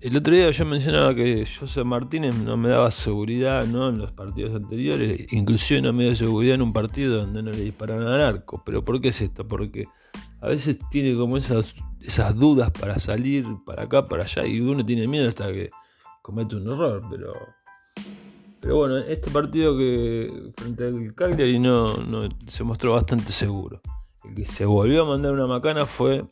el 0.00 0.16
otro 0.16 0.32
día 0.32 0.50
yo 0.50 0.64
mencionaba 0.64 1.12
que 1.14 1.44
José 1.44 1.82
Martínez 1.82 2.34
no 2.36 2.56
me 2.56 2.68
daba 2.68 2.90
seguridad 2.92 3.66
¿no? 3.66 3.88
en 3.88 3.98
los 3.98 4.12
partidos 4.12 4.54
anteriores, 4.54 5.32
inclusive 5.32 5.82
no 5.82 5.92
me 5.92 6.04
dio 6.04 6.14
seguridad 6.14 6.54
en 6.54 6.62
un 6.62 6.72
partido 6.72 7.18
donde 7.22 7.42
no 7.42 7.50
le 7.50 7.62
disparaban 7.62 8.06
al 8.06 8.20
arco. 8.20 8.62
Pero 8.64 8.82
¿por 8.82 9.00
qué 9.00 9.08
es 9.08 9.20
esto? 9.20 9.46
Porque 9.46 9.86
a 10.40 10.48
veces 10.48 10.78
tiene 10.90 11.16
como 11.16 11.36
esas, 11.36 11.74
esas 12.00 12.36
dudas 12.38 12.70
para 12.70 12.98
salir 12.98 13.44
para 13.66 13.84
acá, 13.84 14.04
para 14.04 14.22
allá, 14.22 14.46
y 14.46 14.60
uno 14.60 14.86
tiene 14.86 15.08
miedo 15.08 15.28
hasta 15.28 15.52
que 15.52 15.70
comete 16.22 16.54
un 16.56 16.70
error, 16.70 17.02
pero 17.10 17.34
pero 18.60 18.76
bueno, 18.76 18.98
este 18.98 19.30
partido 19.30 19.76
que 19.76 20.52
frente 20.56 20.86
al 20.86 21.14
Cagliari 21.14 21.58
no, 21.58 21.96
no, 21.98 22.28
se 22.46 22.64
mostró 22.64 22.92
bastante 22.92 23.32
seguro. 23.32 23.80
Que 24.34 24.46
se 24.46 24.64
volvió 24.64 25.02
a 25.02 25.06
mandar 25.06 25.32
una 25.32 25.46
macana 25.46 25.86
fue 25.86 26.24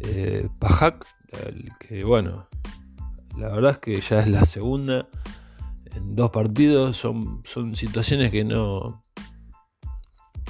eh, 0.00 0.48
Pajak, 0.58 1.06
el 1.46 1.70
que 1.78 2.04
bueno, 2.04 2.48
la 3.38 3.48
verdad 3.48 3.72
es 3.72 3.78
que 3.78 4.00
ya 4.00 4.20
es 4.20 4.28
la 4.28 4.44
segunda 4.44 5.08
en 5.94 6.16
dos 6.16 6.30
partidos, 6.30 6.96
son, 6.96 7.42
situaciones 7.74 8.30
que 8.30 8.44
no, 8.44 9.02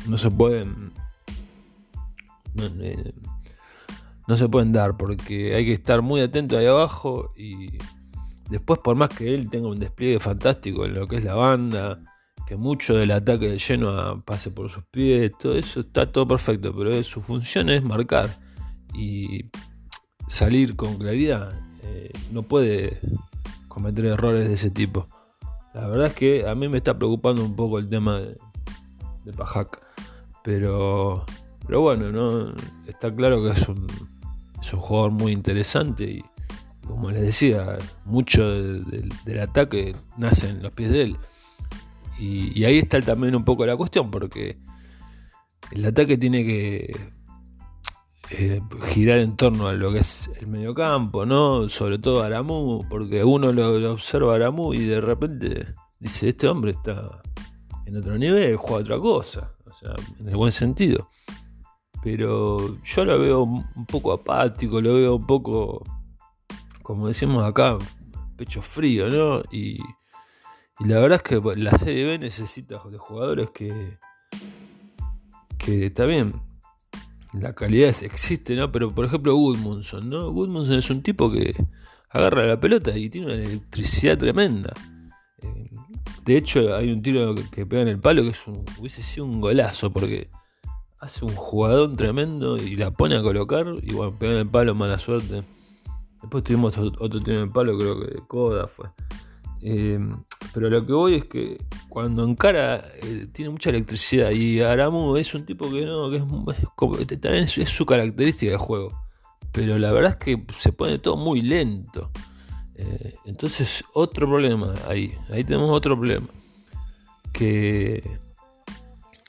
no 0.07 0.19
se 0.19 0.31
pueden 0.31 0.93
eh, 2.59 3.13
no 4.29 4.37
se 4.37 4.49
pueden 4.49 4.73
dar 4.73 4.97
porque 4.97 5.55
hay 5.55 5.65
que 5.65 5.73
estar 5.73 6.03
muy 6.03 6.21
atento 6.21 6.57
ahí 6.57 6.67
abajo 6.67 7.33
y 7.37 7.79
Después, 8.53 8.81
por 8.81 8.97
más 8.97 9.09
que 9.09 9.35
él 9.35 9.49
tenga 9.49 9.69
un 9.69 9.79
despliegue 9.79 10.21
fantástico 10.21 10.85
en 10.85 10.93
lo 10.93 11.07
que 11.07 11.17
es 11.17 11.25
la 11.25 11.35
banda, 11.35 11.99
que 12.47 12.57
mucho 12.57 12.95
del 12.95 13.11
ataque 13.11 13.49
de 13.49 13.59
Genoa 13.59 14.19
pase 14.25 14.51
por 14.51 14.71
sus 14.71 14.85
pies, 14.85 15.33
todo 15.39 15.57
eso 15.57 15.81
está 15.81 16.11
todo 16.11 16.27
perfecto, 16.27 16.75
pero 16.77 17.03
su 17.03 17.21
función 17.21 17.69
es 17.69 17.83
marcar 17.83 18.29
y 18.95 19.47
salir 20.27 20.77
con 20.77 20.97
claridad. 20.97 21.53
Eh, 21.83 22.13
no 22.31 22.43
puede 22.43 23.01
cometer 23.69 24.07
errores 24.07 24.49
de 24.49 24.55
ese 24.55 24.71
tipo. 24.71 25.09
La 25.75 25.87
verdad 25.87 26.09
es 26.09 26.15
que 26.15 26.49
a 26.49 26.55
mí 26.55 26.69
me 26.69 26.79
está 26.79 26.99
preocupando 26.99 27.45
un 27.45 27.57
poco 27.57 27.79
el 27.79 27.89
tema 27.89 28.19
de, 28.19 28.37
de 29.25 29.33
Pajak. 29.33 29.81
Pero, 30.43 31.25
pero 31.67 31.81
bueno, 31.81 32.11
¿no? 32.11 32.53
está 32.87 33.15
claro 33.15 33.43
que 33.43 33.51
es 33.51 33.69
un, 33.69 33.87
es 34.61 34.73
un 34.73 34.81
jugador 34.81 35.13
muy 35.13 35.33
interesante 35.33 36.05
y, 36.05 36.25
como 36.87 37.11
les 37.11 37.23
decía, 37.23 37.79
mucho 38.05 38.49
del, 38.51 39.41
ataque 39.41 39.95
nace 40.17 40.49
en 40.49 40.63
los 40.63 40.73
pies 40.73 40.91
de 40.91 41.03
él. 41.03 41.17
Y, 42.19 42.65
ahí 42.65 42.79
está 42.79 43.01
también 43.03 43.35
un 43.35 43.45
poco 43.45 43.67
la 43.67 43.77
cuestión, 43.77 44.11
porque 44.11 44.57
el 45.71 45.85
ataque 45.85 46.17
tiene 46.17 46.45
que 46.45 46.97
eh, 48.31 48.61
girar 48.89 49.19
en 49.19 49.37
torno 49.37 49.69
a 49.69 49.73
lo 49.73 49.93
que 49.93 50.01
es 50.01 50.31
el 50.41 50.47
mediocampo, 50.47 51.27
¿no? 51.27 51.69
Sobre 51.69 51.99
todo 51.99 52.23
Aramu, 52.23 52.87
porque 52.89 53.25
uno 53.25 53.53
lo, 53.53 53.93
observa 53.93 54.33
a 54.33 54.37
Aramu 54.37 54.73
y 54.75 54.85
de 54.85 55.01
repente 55.01 55.75
dice, 55.99 56.29
este 56.29 56.47
hombre 56.49 56.73
está 56.73 57.23
en 57.87 57.97
otro 57.97 58.17
nivel, 58.17 58.57
juega 58.57 58.83
otra 58.83 58.99
cosa, 58.99 59.53
o 59.65 59.75
sea, 59.75 59.95
en 60.21 60.29
el 60.29 60.37
buen 60.37 60.53
sentido. 60.53 61.09
Pero 62.03 62.83
yo 62.83 63.05
lo 63.05 63.19
veo 63.19 63.43
un 63.43 63.87
poco 63.87 64.13
apático, 64.13 64.81
lo 64.81 64.95
veo 64.95 65.17
un 65.17 65.27
poco 65.27 65.85
como 66.83 67.09
decimos 67.09 67.45
acá, 67.45 67.79
pecho 68.37 68.61
frío, 68.61 69.09
¿no? 69.09 69.43
La 70.87 70.99
verdad 70.99 71.21
es 71.23 71.23
que 71.23 71.41
la 71.57 71.71
Serie 71.79 72.05
B 72.05 72.19
necesita 72.19 72.83
de 72.91 72.99
jugadores 72.99 73.51
que, 73.51 73.99
que 75.59 75.87
está 75.87 76.07
bien, 76.07 76.33
la 77.33 77.55
calidad 77.55 77.95
existe, 78.03 78.55
¿no? 78.57 78.71
Pero 78.73 78.91
por 78.91 79.05
ejemplo 79.05 79.37
Woodmunson, 79.37 80.09
¿no? 80.09 80.31
Woodmunson 80.31 80.79
es 80.79 80.91
un 80.91 81.03
tipo 81.03 81.31
que 81.31 81.55
agarra 82.11 82.47
la 82.47 82.61
pelota 82.61 82.97
y 82.97 83.09
tiene 83.09 83.29
una 83.29 83.37
electricidad 83.37 84.19
tremenda. 84.19 84.73
Eh, 85.41 85.71
de 86.25 86.37
hecho, 86.37 86.75
hay 86.75 86.93
un 86.93 87.03
tiro 87.03 87.35
que, 87.51 87.67
pega 87.67 87.83
en 87.83 87.89
el 87.89 87.99
palo 87.99 88.23
que 88.23 88.31
es 88.31 88.47
un, 88.47 88.65
hubiese 88.79 89.03
sido 89.03 89.27
un 89.27 89.41
golazo 89.41 89.93
porque 89.93 90.31
hace 91.01 91.25
un 91.25 91.35
jugador 91.35 91.97
tremendo 91.97 92.57
y 92.59 92.77
la 92.77 92.91
pone 92.93 93.17
a 93.17 93.23
colocar 93.23 93.67
y 93.83 93.93
bueno, 93.93 94.17
pega 94.19 94.33
en 94.33 94.39
el 94.39 94.49
palo, 94.49 94.75
mala 94.75 94.99
suerte. 94.99 95.43
Después 96.21 96.45
tuvimos 96.45 96.79
otro 96.79 97.21
tema 97.21 97.41
de 97.41 97.47
palo, 97.49 97.77
creo 97.77 97.99
que 98.01 98.15
de 98.15 98.21
Coda 98.29 98.69
fue. 98.69 98.89
Eh, 99.65 99.99
pero 100.53 100.69
lo 100.69 100.85
que 100.85 100.93
voy 100.93 101.15
es 101.15 101.25
que 101.27 101.59
cuando 101.89 102.25
encara 102.25 102.85
eh, 103.01 103.29
tiene 103.33 103.53
mucha 103.53 103.71
electricidad 103.71 104.33
y 104.33 104.61
Aramu 104.61 105.17
es 105.17 105.33
un 105.35 105.47
tipo 105.47 105.71
que 105.71 105.87
no, 105.87 106.11
que 106.11 106.17
es, 106.17 107.21
también 107.21 107.45
es, 107.45 107.69
su 107.69 107.87
característica 107.87 108.53
de 108.53 108.59
juego. 108.59 108.93
Pero 109.53 109.79
la 109.79 109.93
verdad 109.93 110.13
es 110.13 110.17
que 110.17 110.45
se 110.59 110.73
pone 110.73 110.99
todo 110.99 111.17
muy 111.17 111.43
lento. 111.43 112.11
Eh, 112.75 113.15
entonces, 113.27 113.85
otro 113.95 114.27
problema 114.27 114.75
ahí. 114.89 115.15
Ahí 115.31 115.45
tenemos 115.45 115.71
otro 115.71 115.97
problema. 115.97 116.27
Que, 117.33 118.03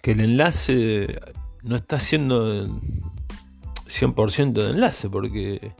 que 0.01 0.11
el 0.11 0.21
enlace 0.21 1.19
no 1.61 1.75
está 1.75 1.99
siendo 1.99 2.67
100% 3.87 4.53
de 4.53 4.69
enlace 4.71 5.09
porque 5.09 5.73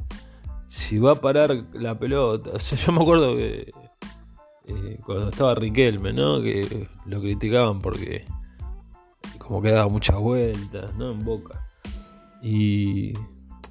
si 0.67 0.97
va 0.97 1.13
a 1.13 1.21
parar 1.21 1.65
la 1.73 1.97
pelota. 1.97 2.51
O 2.53 2.59
sea, 2.59 2.77
yo 2.77 2.91
me 2.91 3.01
acuerdo 3.01 3.35
que 3.35 3.71
eh, 4.67 4.99
cuando 5.05 5.29
estaba 5.29 5.55
Riquelme, 5.55 6.13
¿no? 6.13 6.41
Que 6.41 6.87
lo 7.05 7.21
criticaban 7.21 7.81
porque 7.81 8.25
como 9.37 9.61
que 9.61 9.71
daba 9.71 9.89
muchas 9.89 10.17
vueltas, 10.17 10.95
¿no? 10.95 11.11
En 11.11 11.23
boca. 11.23 11.67
Y 12.41 13.13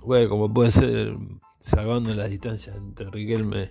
bueno, 0.04 0.28
como 0.28 0.52
puede 0.52 0.70
ser 0.70 1.16
salvando 1.58 2.12
las 2.14 2.30
distancias 2.30 2.76
entre 2.76 3.10
Riquelme 3.10 3.70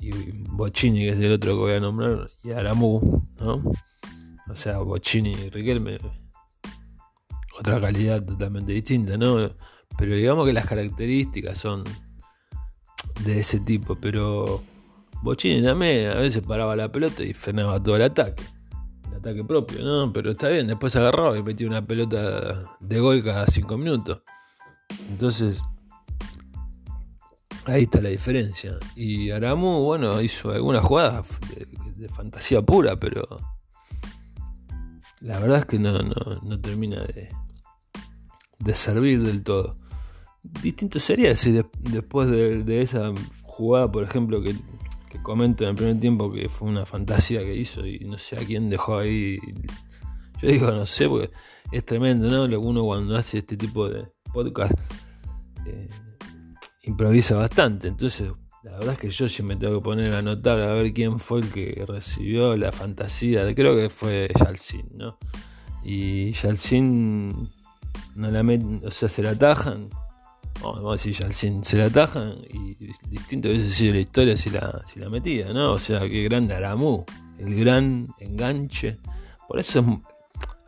y 0.00 0.10
Bocini, 0.50 1.00
que 1.00 1.10
es 1.10 1.18
el 1.18 1.32
otro 1.32 1.52
que 1.52 1.58
voy 1.58 1.72
a 1.72 1.80
nombrar, 1.80 2.30
y 2.44 2.52
Aramu, 2.52 3.22
¿no? 3.40 3.62
O 4.48 4.54
sea, 4.54 4.78
Bocini 4.78 5.32
y 5.32 5.50
Riquelme, 5.50 5.98
otra 7.58 7.80
calidad 7.80 8.24
totalmente 8.24 8.72
distinta, 8.72 9.16
¿no? 9.16 9.50
Pero 9.96 10.14
digamos 10.14 10.46
que 10.46 10.52
las 10.52 10.66
características 10.66 11.58
son 11.58 11.82
de 13.24 13.40
ese 13.40 13.58
tipo, 13.60 13.96
pero 13.96 14.62
Bochini 15.22 15.62
también 15.62 16.10
a 16.10 16.14
veces 16.14 16.42
paraba 16.42 16.76
la 16.76 16.90
pelota 16.90 17.22
y 17.22 17.34
frenaba 17.34 17.82
todo 17.82 17.96
el 17.96 18.02
ataque. 18.02 18.42
El 19.08 19.16
ataque 19.16 19.44
propio, 19.44 19.82
¿no? 19.82 20.12
Pero 20.12 20.30
está 20.30 20.48
bien, 20.48 20.66
después 20.66 20.94
agarraba 20.96 21.36
y 21.38 21.42
metía 21.42 21.68
una 21.68 21.84
pelota 21.84 22.76
de 22.80 23.00
gol 23.00 23.22
cada 23.24 23.46
5 23.46 23.76
minutos. 23.76 24.22
Entonces, 25.10 25.60
ahí 27.64 27.82
está 27.82 28.00
la 28.00 28.10
diferencia. 28.10 28.78
Y 28.94 29.30
Aramu, 29.30 29.84
bueno, 29.84 30.20
hizo 30.20 30.50
algunas 30.50 30.84
jugadas 30.84 31.26
de, 31.96 32.08
fantasía 32.08 32.62
pura, 32.62 32.98
pero 32.98 33.26
la 35.20 35.40
verdad 35.40 35.58
es 35.58 35.66
que 35.66 35.78
no, 35.80 35.98
no, 36.00 36.60
termina 36.60 37.02
de, 37.02 37.28
de 38.60 38.74
servir 38.74 39.22
del 39.22 39.42
todo 39.42 39.74
distinto 40.62 40.98
sería 40.98 41.36
si 41.36 41.52
después 41.80 42.30
de, 42.30 42.82
esa 42.82 43.12
jugada, 43.42 43.90
por 43.90 44.04
ejemplo, 44.04 44.42
que, 44.42 44.54
comento 45.22 45.64
en 45.64 45.70
el 45.70 45.76
primer 45.76 46.00
tiempo 46.00 46.32
que 46.32 46.48
fue 46.48 46.68
una 46.68 46.84
fantasía 46.84 47.40
que 47.40 47.54
hizo 47.54 47.86
y 47.86 48.00
no 48.00 48.18
sé 48.18 48.36
a 48.36 48.44
quién 48.44 48.70
dejó 48.70 48.98
ahí. 48.98 49.38
Yo 50.40 50.48
digo, 50.48 50.70
no 50.70 50.86
sé, 50.86 51.08
porque 51.08 51.30
es 51.72 51.84
tremendo, 51.84 52.28
¿no? 52.28 52.46
Lo 52.46 52.60
uno 52.60 52.84
cuando 52.84 53.16
hace 53.16 53.38
este 53.38 53.56
tipo 53.56 53.88
de 53.88 54.06
podcast 54.32 54.72
eh, 55.66 55.88
improvisa 56.84 57.34
bastante. 57.34 57.88
Entonces, 57.88 58.30
la 58.62 58.72
verdad 58.72 58.92
es 58.94 58.98
que 58.98 59.10
yo 59.10 59.28
sí 59.28 59.42
me 59.42 59.56
tengo 59.56 59.78
que 59.78 59.84
poner 59.84 60.12
a 60.12 60.18
anotar 60.18 60.60
a 60.60 60.72
ver 60.74 60.92
quién 60.92 61.18
fue 61.18 61.40
el 61.40 61.50
que 61.50 61.84
recibió 61.86 62.56
la 62.56 62.72
fantasía. 62.72 63.54
Creo 63.54 63.76
que 63.76 63.88
fue 63.88 64.30
Yalcin, 64.38 64.88
¿no? 64.94 65.18
Y 65.82 66.32
Yalcin 66.32 67.50
no 68.14 68.30
la 68.30 68.42
o 68.84 68.90
sea, 68.90 69.08
se 69.08 69.22
la 69.22 69.30
atajan 69.30 69.88
vamos 70.62 70.88
a 70.88 70.92
decir, 70.92 71.14
ya 71.14 71.32
se 71.32 71.76
la 71.76 71.86
atajan 71.86 72.36
y 72.50 72.74
distinto 73.08 73.48
hubiese 73.48 73.70
sido 73.70 73.94
la 73.94 74.00
historia 74.00 74.36
si 74.36 74.50
la, 74.50 74.82
si 74.86 75.00
la 75.00 75.08
metía, 75.08 75.52
¿no? 75.52 75.72
O 75.72 75.78
sea, 75.78 76.00
qué 76.00 76.24
grande 76.24 76.54
Aramu, 76.54 77.04
el 77.38 77.54
gran 77.54 78.08
enganche 78.18 78.98
Por 79.46 79.60
eso 79.60 79.80
es, 79.80 79.86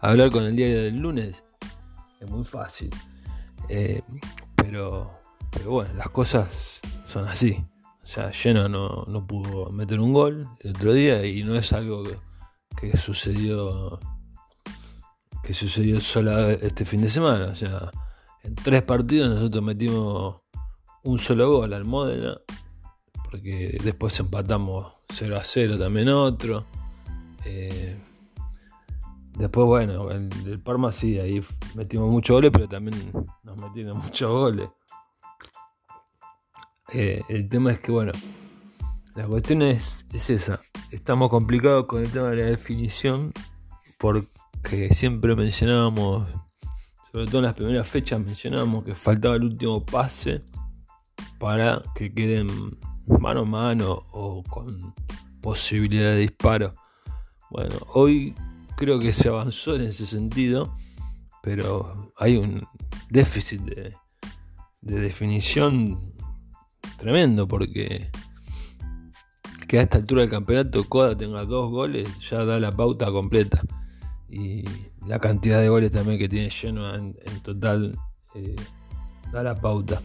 hablar 0.00 0.30
con 0.30 0.44
el 0.44 0.56
diario 0.56 0.82
del 0.82 0.98
lunes 0.98 1.44
es 2.20 2.30
muy 2.30 2.44
fácil. 2.44 2.90
Eh, 3.68 4.02
pero, 4.54 5.10
pero 5.50 5.70
bueno, 5.70 5.94
las 5.94 6.10
cosas 6.10 6.80
son 7.04 7.26
así. 7.26 7.56
O 8.02 8.06
sea, 8.06 8.30
Lleno 8.30 8.68
no, 8.68 9.04
no 9.06 9.26
pudo 9.26 9.70
meter 9.70 10.00
un 10.00 10.12
gol 10.12 10.48
el 10.60 10.70
otro 10.70 10.92
día 10.92 11.24
y 11.24 11.42
no 11.44 11.54
es 11.54 11.72
algo 11.72 12.02
que, 12.02 12.16
que 12.76 12.96
sucedió 12.96 14.00
que 15.42 15.54
sucedió 15.54 16.00
solo 16.00 16.50
este 16.50 16.84
fin 16.84 17.00
de 17.00 17.10
semana. 17.10 17.46
O 17.46 17.54
sea, 17.54 17.90
en 18.42 18.54
tres 18.54 18.82
partidos 18.82 19.30
nosotros 19.30 19.62
metimos 19.62 20.42
un 21.02 21.18
solo 21.18 21.50
gol 21.50 21.72
al 21.72 21.84
Modena, 21.84 22.36
porque 23.30 23.78
después 23.82 24.18
empatamos 24.20 24.92
0 25.12 25.36
a 25.36 25.44
0 25.44 25.78
también 25.78 26.08
otro. 26.08 26.64
Eh, 27.44 27.96
después, 29.38 29.66
bueno, 29.66 30.10
en 30.10 30.30
el 30.46 30.60
Parma 30.60 30.92
sí, 30.92 31.18
ahí 31.18 31.42
metimos 31.74 32.10
muchos 32.10 32.34
goles, 32.34 32.50
pero 32.52 32.68
también 32.68 32.96
nos 33.42 33.56
metieron 33.60 33.98
muchos 34.02 34.30
goles. 34.30 34.68
Eh, 36.92 37.22
el 37.28 37.48
tema 37.48 37.72
es 37.72 37.78
que, 37.78 37.92
bueno, 37.92 38.12
la 39.14 39.26
cuestión 39.26 39.62
es, 39.62 40.04
es 40.12 40.30
esa. 40.30 40.60
Estamos 40.90 41.30
complicados 41.30 41.86
con 41.86 42.02
el 42.02 42.10
tema 42.10 42.28
de 42.28 42.36
la 42.36 42.44
definición 42.44 43.32
porque 43.98 44.92
siempre 44.92 45.36
mencionábamos, 45.36 46.26
sobre 47.12 47.26
todo 47.26 47.38
en 47.38 47.44
las 47.44 47.54
primeras 47.54 47.88
fechas, 47.88 48.20
mencionábamos 48.20 48.84
que 48.84 48.94
faltaba 48.94 49.36
el 49.36 49.44
último 49.44 49.84
pase 49.84 50.44
para 51.38 51.82
que 51.94 52.12
queden 52.12 52.78
mano 53.20 53.40
a 53.40 53.44
mano 53.44 54.06
o 54.12 54.42
con 54.44 54.94
posibilidad 55.40 56.10
de 56.10 56.18
disparo. 56.18 56.74
Bueno, 57.50 57.74
hoy 57.94 58.34
creo 58.76 58.98
que 59.00 59.12
se 59.12 59.28
avanzó 59.28 59.74
en 59.74 59.82
ese 59.82 60.06
sentido, 60.06 60.76
pero 61.42 62.12
hay 62.16 62.36
un 62.36 62.66
déficit 63.10 63.60
de, 63.62 63.94
definición 64.82 66.00
tremendo 66.96 67.46
porque 67.46 68.10
que 69.68 69.78
a 69.78 69.82
esta 69.82 69.98
altura 69.98 70.22
del 70.22 70.30
campeonato 70.30 70.88
Coda 70.88 71.16
tenga 71.16 71.44
dos 71.44 71.70
goles 71.70 72.08
ya 72.18 72.44
da 72.44 72.58
la 72.58 72.74
pauta 72.74 73.12
completa 73.12 73.60
y 74.30 74.64
la 75.06 75.18
cantidad 75.18 75.60
de 75.60 75.68
goles 75.68 75.90
también 75.90 76.18
que 76.18 76.28
tiene 76.28 76.50
lleno 76.50 76.94
en, 76.94 77.14
total 77.42 77.98
eh, 78.34 78.56
da 79.32 79.42
la 79.42 79.60
pauta 79.60 80.00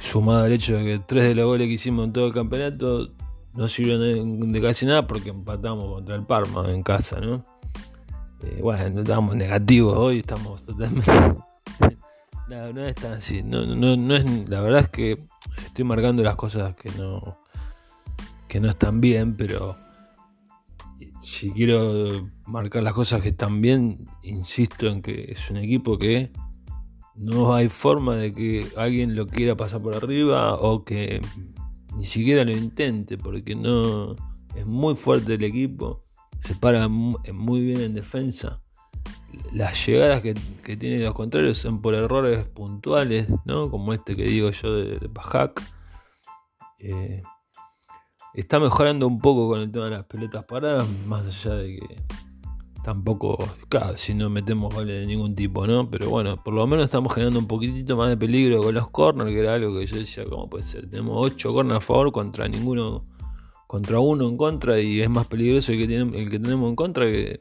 sumado 0.00 0.44
al 0.44 0.52
hecho 0.52 0.76
de 0.76 0.84
que 0.84 0.98
tres 1.00 1.24
de 1.24 1.34
los 1.34 1.46
goles 1.46 1.66
que 1.66 1.74
hicimos 1.74 2.06
en 2.06 2.12
todo 2.12 2.26
el 2.26 2.32
campeonato 2.32 3.10
no 3.54 3.68
sirvieron 3.68 4.52
de, 4.52 4.62
casi 4.62 4.86
nada 4.86 5.06
porque 5.06 5.30
empatamos 5.30 5.86
contra 5.92 6.16
el 6.16 6.24
Parma 6.24 6.68
en 6.70 6.82
casa, 6.82 7.20
¿no? 7.20 7.44
Eh, 8.42 8.58
bueno, 8.60 9.00
estamos 9.00 9.36
negativos 9.36 9.96
hoy, 9.96 10.18
estamos 10.18 10.62
totalmente... 10.62 11.12
no, 12.48 12.72
no 12.72 12.84
es 12.84 12.94
tan 12.96 13.12
así, 13.12 13.42
no, 13.42 13.64
no, 13.64 13.96
no 13.96 14.16
es, 14.16 14.48
la 14.48 14.60
verdad 14.60 14.80
es 14.80 14.88
que 14.88 15.24
estoy 15.64 15.84
marcando 15.84 16.22
las 16.22 16.34
cosas 16.34 16.74
que 16.76 16.90
no, 16.98 17.38
que 18.48 18.60
no 18.60 18.68
están 18.68 19.00
bien, 19.00 19.34
pero 19.36 19.76
si 21.34 21.50
quiero 21.50 22.30
marcar 22.46 22.82
las 22.84 22.92
cosas 22.92 23.20
que 23.20 23.30
están 23.30 23.60
bien, 23.60 24.06
insisto 24.22 24.86
en 24.86 25.02
que 25.02 25.32
es 25.32 25.50
un 25.50 25.56
equipo 25.56 25.98
que 25.98 26.30
no 27.16 27.54
hay 27.54 27.68
forma 27.68 28.14
de 28.14 28.32
que 28.32 28.66
alguien 28.76 29.16
lo 29.16 29.26
quiera 29.26 29.56
pasar 29.56 29.82
por 29.82 29.96
arriba 29.96 30.54
o 30.54 30.84
que 30.84 31.20
ni 31.96 32.04
siquiera 32.04 32.44
lo 32.44 32.52
intente, 32.52 33.18
porque 33.18 33.56
no 33.56 34.14
es 34.54 34.64
muy 34.64 34.94
fuerte 34.94 35.34
el 35.34 35.42
equipo, 35.42 36.04
se 36.38 36.54
para 36.54 36.86
muy 36.88 37.60
bien 37.60 37.80
en 37.80 37.94
defensa. 37.94 38.62
Las 39.52 39.84
llegadas 39.84 40.22
que, 40.22 40.34
tienen 40.76 41.02
los 41.02 41.14
contrarios 41.14 41.58
son 41.58 41.82
por 41.82 41.94
errores 41.94 42.46
puntuales, 42.46 43.28
¿no? 43.44 43.70
como 43.70 43.92
este 43.92 44.14
que 44.14 44.24
digo 44.24 44.50
yo 44.50 44.72
de, 44.76 44.98
de 44.98 45.08
Pajac. 45.08 45.60
Eh, 46.78 47.16
está 48.34 48.58
mejorando 48.58 49.06
un 49.06 49.20
poco 49.20 49.48
con 49.48 49.60
el 49.60 49.70
tema 49.70 49.86
de 49.86 49.92
las 49.92 50.04
pelotas 50.04 50.44
paradas, 50.44 50.88
más 51.06 51.26
allá 51.26 51.56
de 51.56 51.76
que 51.76 51.96
tampoco, 52.84 53.38
si 53.96 54.12
no 54.12 54.28
metemos 54.28 54.72
goles 54.74 55.00
de 55.00 55.06
ningún 55.06 55.34
tipo, 55.34 55.66
¿no? 55.66 55.88
Pero 55.88 56.10
bueno, 56.10 56.42
por 56.42 56.52
lo 56.52 56.66
menos 56.66 56.84
estamos 56.84 57.14
generando 57.14 57.38
un 57.38 57.46
poquitito 57.46 57.96
más 57.96 58.10
de 58.10 58.16
peligro 58.16 58.62
con 58.62 58.74
los 58.74 58.90
corners, 58.90 59.30
que 59.30 59.40
era 59.40 59.54
algo 59.54 59.78
que 59.78 59.86
yo 59.86 59.96
decía, 59.96 60.24
¿cómo 60.24 60.50
puede 60.50 60.64
ser? 60.64 60.90
Tenemos 60.90 61.16
8 61.16 61.52
corners 61.52 61.78
a 61.78 61.80
favor 61.80 62.12
contra 62.12 62.46
ninguno, 62.46 63.04
contra 63.66 64.00
uno 64.00 64.28
en 64.28 64.36
contra, 64.36 64.78
y 64.78 65.00
es 65.00 65.08
más 65.08 65.26
peligroso 65.26 65.72
el 65.72 65.78
que, 65.78 65.88
tenemos, 65.88 66.14
el 66.14 66.30
que 66.30 66.38
tenemos 66.38 66.68
en 66.68 66.76
contra 66.76 67.06
que 67.06 67.40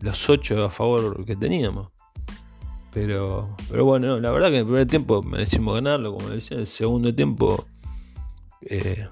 los 0.00 0.28
8 0.28 0.64
a 0.64 0.70
favor 0.70 1.24
que 1.24 1.36
teníamos. 1.36 1.88
Pero, 2.92 3.56
pero 3.70 3.84
bueno, 3.84 4.20
la 4.20 4.30
verdad 4.30 4.48
que 4.48 4.56
en 4.56 4.60
el 4.60 4.66
primer 4.66 4.86
tiempo 4.86 5.22
merecimos 5.22 5.74
ganarlo, 5.74 6.14
como 6.14 6.28
decía, 6.28 6.56
en 6.56 6.60
el 6.62 6.66
segundo 6.66 7.14
tiempo 7.14 7.66
eh, 8.62 9.06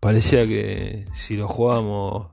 parecía 0.00 0.46
que 0.46 1.06
si 1.12 1.36
lo 1.36 1.48
jugábamos 1.48 2.28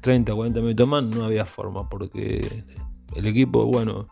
30, 0.00 0.34
40 0.34 0.60
minutos 0.60 0.88
más, 0.88 1.02
no 1.02 1.24
había 1.24 1.44
forma, 1.44 1.88
porque 1.88 2.62
el 3.14 3.26
equipo, 3.26 3.64
bueno, 3.66 4.08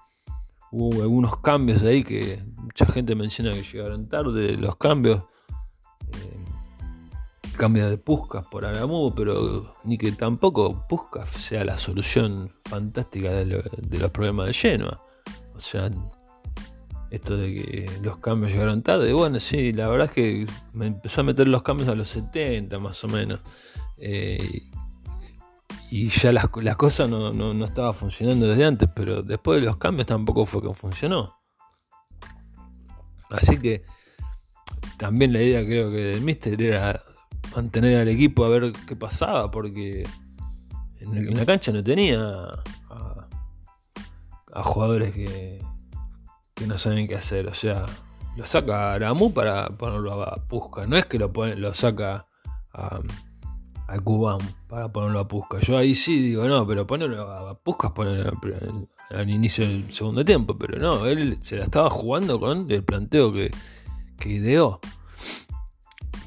hubo 0.71 1.03
algunos 1.03 1.39
cambios 1.39 1.83
ahí 1.83 2.03
que 2.03 2.43
mucha 2.57 2.87
gente 2.87 3.15
menciona 3.15 3.53
que 3.53 3.63
llegaron 3.63 4.09
tarde, 4.09 4.57
los 4.57 4.77
cambios. 4.77 5.23
Eh, 6.13 6.41
de 7.57 7.99
Puskas 7.99 8.45
por 8.49 8.65
Aramú, 8.65 9.15
pero 9.15 9.75
ni 9.85 9.97
que 9.97 10.11
tampoco 10.11 10.87
Puskas 10.89 11.31
sea 11.31 11.65
la 11.65 11.79
solución 11.79 12.51
fantástica 12.65 13.31
de, 13.31 13.45
los 13.45 14.11
problemas 14.11 14.49
de 14.49 14.53
Genoa. 14.53 15.01
O 15.55 15.61
sea, 15.61 15.89
esto 17.15 17.37
de 17.37 17.55
que 17.55 17.91
los 18.03 18.19
cambios 18.19 18.53
llegaron 18.53 18.83
tarde, 18.83 19.13
bueno, 19.13 19.39
sí, 19.41 19.73
la 19.73 19.89
verdad 19.89 20.07
es 20.07 20.13
que 20.13 20.47
me 20.73 20.87
empezó 20.87 21.21
a 21.21 21.25
meter 21.25 21.47
los 21.49 21.63
cambios 21.63 21.89
a 21.89 21.95
los 21.95 22.09
70 22.09 22.79
más 22.79 23.03
o 23.05 23.09
menos. 23.09 23.41
Eh, 23.97 24.63
y 25.91 26.09
ya 26.09 26.33
las, 26.33 26.47
las 26.61 26.77
cosas 26.77 27.09
no, 27.09 27.33
no, 27.33 27.65
estaba 27.65 27.93
funcionando 27.93 28.49
desde 28.49 28.65
antes, 28.65 28.89
pero 28.95 29.23
después 29.23 29.61
de 29.61 29.67
los 29.67 29.77
cambios 29.77 30.07
tampoco 30.07 30.45
fue 30.45 30.61
que 30.61 30.75
funcionó. 30.75 31.39
Así 33.31 33.59
que 33.59 33.85
también 34.99 35.33
la 35.33 35.41
idea 35.41 35.65
creo 35.65 35.91
que 35.91 35.99
del 35.99 36.21
Mister 36.21 36.61
era 36.61 37.01
mantener 37.55 37.99
al 37.99 38.09
equipo 38.09 38.45
a 38.45 38.49
ver 38.49 38.73
qué 38.87 38.97
pasaba, 38.97 39.51
porque 39.51 40.07
en, 41.01 41.37
la 41.37 41.47
cancha 41.47 41.71
no 41.73 41.83
tenía 41.85 42.21
a, 42.91 44.63
jugadores 44.63 45.13
que, 45.13 45.61
que, 46.55 46.67
no 46.67 46.79
saben 46.79 47.07
qué 47.07 47.17
hacer. 47.17 47.47
O 47.47 47.55
sea, 47.55 47.85
lo 48.37 48.47
saca 48.47 48.93
Aramu 48.95 49.33
para 49.33 49.67
ponerlo 49.77 50.23
a 50.23 50.37
Pusca, 50.47 50.87
no 50.87 50.97
es 50.97 51.07
que 51.07 51.19
lo, 51.19 51.33
pone, 51.33 51.57
lo 51.57 51.75
saca 51.75 52.27
a 52.73 53.01
al 53.87 54.03
Cubán 54.03 54.39
para 54.69 54.91
ponerlo 54.91 55.21
a 55.21 55.29
Pusca. 55.29 55.61
Yo 55.61 55.77
ahí 55.77 55.95
sí 55.95 56.21
digo, 56.21 56.49
no, 56.49 56.67
pero 56.67 56.87
ponerlo 56.87 57.23
a 57.23 57.55
Pusca 57.59 57.93
al, 59.11 59.31
inicio 59.31 59.67
del 59.67 59.91
segundo 59.91 60.25
tiempo. 60.25 60.57
Pero 60.59 60.79
no, 60.79 61.07
él 61.07 61.39
se 61.41 61.57
la 61.57 61.65
estaba 61.65 61.91
jugando 61.91 62.41
con 62.41 62.71
el 62.71 62.83
planteo 62.83 63.33
que, 63.33 63.51
que 64.19 64.29
ideó. 64.31 64.81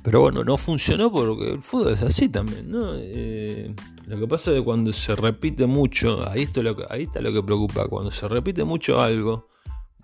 Pero 0.04 0.22
bueno, 0.22 0.44
no 0.44 0.56
funcionó 0.56 1.12
porque 1.12 1.54
el 1.54 1.62
fútbol 1.62 1.94
es 1.94 2.02
así 2.02 2.30
también, 2.30 2.72
¿no? 2.72 2.94
Eh, 2.96 3.74
lo 4.06 4.18
que 4.18 4.28
pasa 4.28 4.52
es 4.52 4.58
que 4.58 4.63
cuando 4.63 4.94
se 4.94 5.13
repite 5.16 5.66
mucho, 5.66 6.26
ahí 6.30 6.44
está, 6.44 6.62
lo 6.62 6.78
que, 6.78 6.86
ahí 6.90 7.04
está 7.04 7.20
lo 7.20 7.34
que 7.34 7.44
preocupa, 7.44 7.90
cuando 7.90 8.10
se 8.10 8.26
repite 8.30 8.63
mucho 8.63 9.02
algo, 9.02 9.50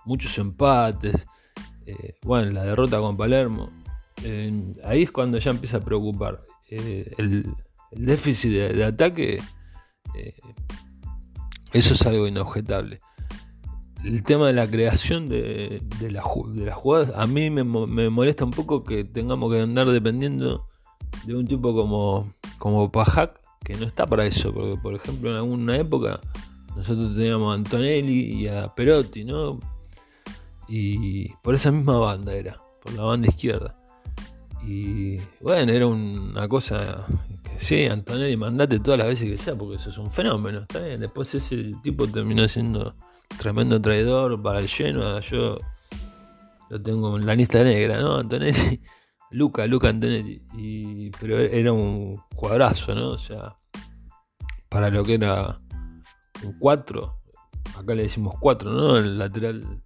muchos 0.05 0.37
empates, 0.37 1.25
eh, 1.85 2.15
bueno, 2.23 2.51
la 2.51 2.63
derrota 2.63 2.99
con 2.99 3.17
Palermo, 3.17 3.69
ahí 4.83 5.03
es 5.03 5.11
cuando 5.11 5.37
ya 5.37 5.51
empieza 5.51 5.77
a 5.77 5.81
preocupar. 5.81 6.43
Eh, 6.69 7.13
el, 7.17 7.53
déficit 7.91 8.51
de, 8.51 8.83
ataque, 8.83 9.39
eh, 10.15 10.35
eso 11.73 11.93
es 11.93 12.05
algo 12.07 12.27
inobjetable. 12.27 12.99
El 14.03 14.23
tema 14.23 14.47
de 14.47 14.53
la 14.53 14.67
creación 14.67 15.29
de, 15.29 15.81
de, 15.99 16.11
las 16.11 16.23
jugadas, 16.25 17.13
a 17.15 17.27
mí 17.27 17.49
me, 17.51 17.63
molesta 17.63 18.43
un 18.43 18.51
poco 18.51 18.83
que 18.83 19.03
tengamos 19.03 19.53
que 19.53 19.61
andar 19.61 19.85
dependiendo 19.85 20.67
de 21.25 21.35
un 21.35 21.45
tipo 21.45 21.73
como, 21.75 22.33
como 22.57 22.91
Pajac, 22.91 23.39
que 23.63 23.75
no 23.75 23.85
está 23.85 24.07
para 24.07 24.25
eso, 24.25 24.51
porque 24.53 24.75
por 24.81 24.95
ejemplo 24.95 25.29
en 25.29 25.37
alguna 25.37 25.77
época 25.77 26.19
nosotros 26.75 27.15
teníamos 27.15 27.51
a 27.51 27.55
Antonelli 27.55 28.41
y 28.41 28.47
a 28.47 28.73
Perotti, 28.73 29.23
¿no? 29.23 29.59
Y 30.67 31.30
por 31.38 31.56
esa 31.56 31.71
misma 31.71 31.97
banda 31.97 32.34
era, 32.34 32.58
por 32.82 32.93
la 32.93 33.04
banda 33.04 33.28
izquierda. 33.28 33.78
Y 34.65 35.17
bueno, 35.41 35.71
era 35.71 35.88
una 35.88 36.47
cosa 36.47 37.06
que 37.43 37.60
sí, 37.60 37.86
Antonelli, 37.86 38.38
mandate 38.38 38.80
todas 38.80 38.97
las 38.97 39.08
veces 39.08 39.30
que 39.30 39.38
sea, 39.38 39.56
porque 39.56 39.76
eso 39.76 39.89
es 39.89 39.97
un 39.97 40.10
fenómeno. 40.10 40.60
Está 40.60 40.80
bien. 40.80 41.02
Después 41.02 41.34
ese 41.36 41.73
tipo 41.84 42.08
terminó 42.08 42.47
siendo 42.47 42.95
tremendo 43.38 43.82
traidor 43.82 44.41
para 44.41 44.60
el 44.60 44.67
lleno. 44.67 45.19
Yo 45.19 45.58
lo 46.69 46.82
tengo 46.82 47.17
en 47.17 47.26
la 47.26 47.36
lista 47.36 47.63
negra, 47.63 47.99
¿no? 47.99 48.17
Antonelli, 48.17 48.82
Luca, 49.32 49.67
Luca 49.67 49.89
Antonelli. 49.89 50.41
Pero 51.19 51.39
era 51.39 51.73
un 51.73 52.17
jugadorazo, 52.34 52.95
¿no? 52.95 53.10
O 53.10 53.17
sea, 53.17 53.58
para 54.69 54.89
lo 54.89 55.04
que 55.04 55.15
era 55.15 55.60
un 56.41 56.58
4, 56.58 57.19
acá 57.78 57.95
le 57.95 58.04
decimos 58.04 58.36
4, 58.39 58.71
¿no? 58.71 58.97
El 58.97 59.19
lateral 59.19 59.84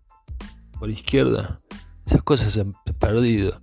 por 0.80 0.90
izquierda. 0.90 1.60
Esas 2.06 2.24
cosas 2.24 2.54
se 2.54 2.62
han 2.62 2.74
perdido. 3.00 3.58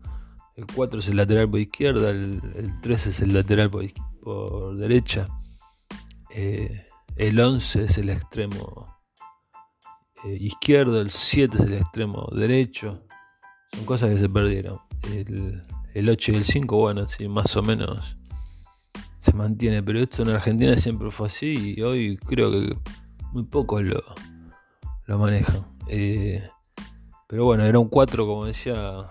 El 0.57 0.67
4 0.67 1.01
es 1.01 1.09
el 1.09 1.17
lateral 1.17 1.51
por 1.51 1.61
izquierda, 1.61 2.11
el, 2.11 2.41
3 2.81 3.07
es 3.07 3.21
el 3.21 3.35
lateral 3.35 3.71
por, 3.71 4.77
derecha. 4.77 5.27
Eh, 6.31 6.87
el 7.17 7.41
11 7.41 7.85
es 7.85 7.99
el 7.99 8.11
extremo 8.11 9.01
eh, 10.25 10.37
izquierdo, 10.41 11.01
el 11.01 11.11
7 11.11 11.57
es 11.57 11.65
el 11.65 11.75
extremo 11.75 12.29
derecho. 12.35 13.03
Son 13.73 13.85
cosas 13.85 14.11
que 14.11 14.19
se 14.19 14.29
perdieron. 14.29 14.79
El, 15.13 15.63
el 15.95 16.09
8 16.09 16.33
y 16.33 16.35
el 16.37 16.45
5, 16.45 16.77
bueno, 16.77 17.09
sí, 17.09 17.29
más 17.29 17.57
o 17.57 17.63
menos 17.63 18.17
se 19.25 19.33
mantiene, 19.33 19.83
pero 19.83 20.01
esto 20.01 20.23
en 20.23 20.29
Argentina 20.29 20.77
siempre 20.77 21.11
fue 21.11 21.29
así 21.29 21.75
y 21.79 21.83
hoy 21.83 22.19
creo 22.19 22.51
que 22.51 22.77
muy 23.33 23.45
pocos 23.45 23.83
lo, 23.83 24.03
lo 25.07 25.19
manejan. 25.19 25.65
Eh, 25.89 26.47
pero 27.29 27.45
bueno, 27.45 27.65
era 27.65 27.79
un 27.79 27.89
4, 27.89 28.27
como 28.27 28.47
decía, 28.47 29.07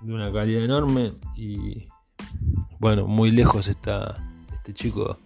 de 0.00 0.12
una 0.12 0.30
calidad 0.30 0.62
enorme 0.62 1.12
y 1.36 1.86
bueno, 2.78 3.06
muy 3.06 3.30
lejos 3.30 3.68
está 3.68 4.16
este 4.52 4.74
chico 4.74 5.16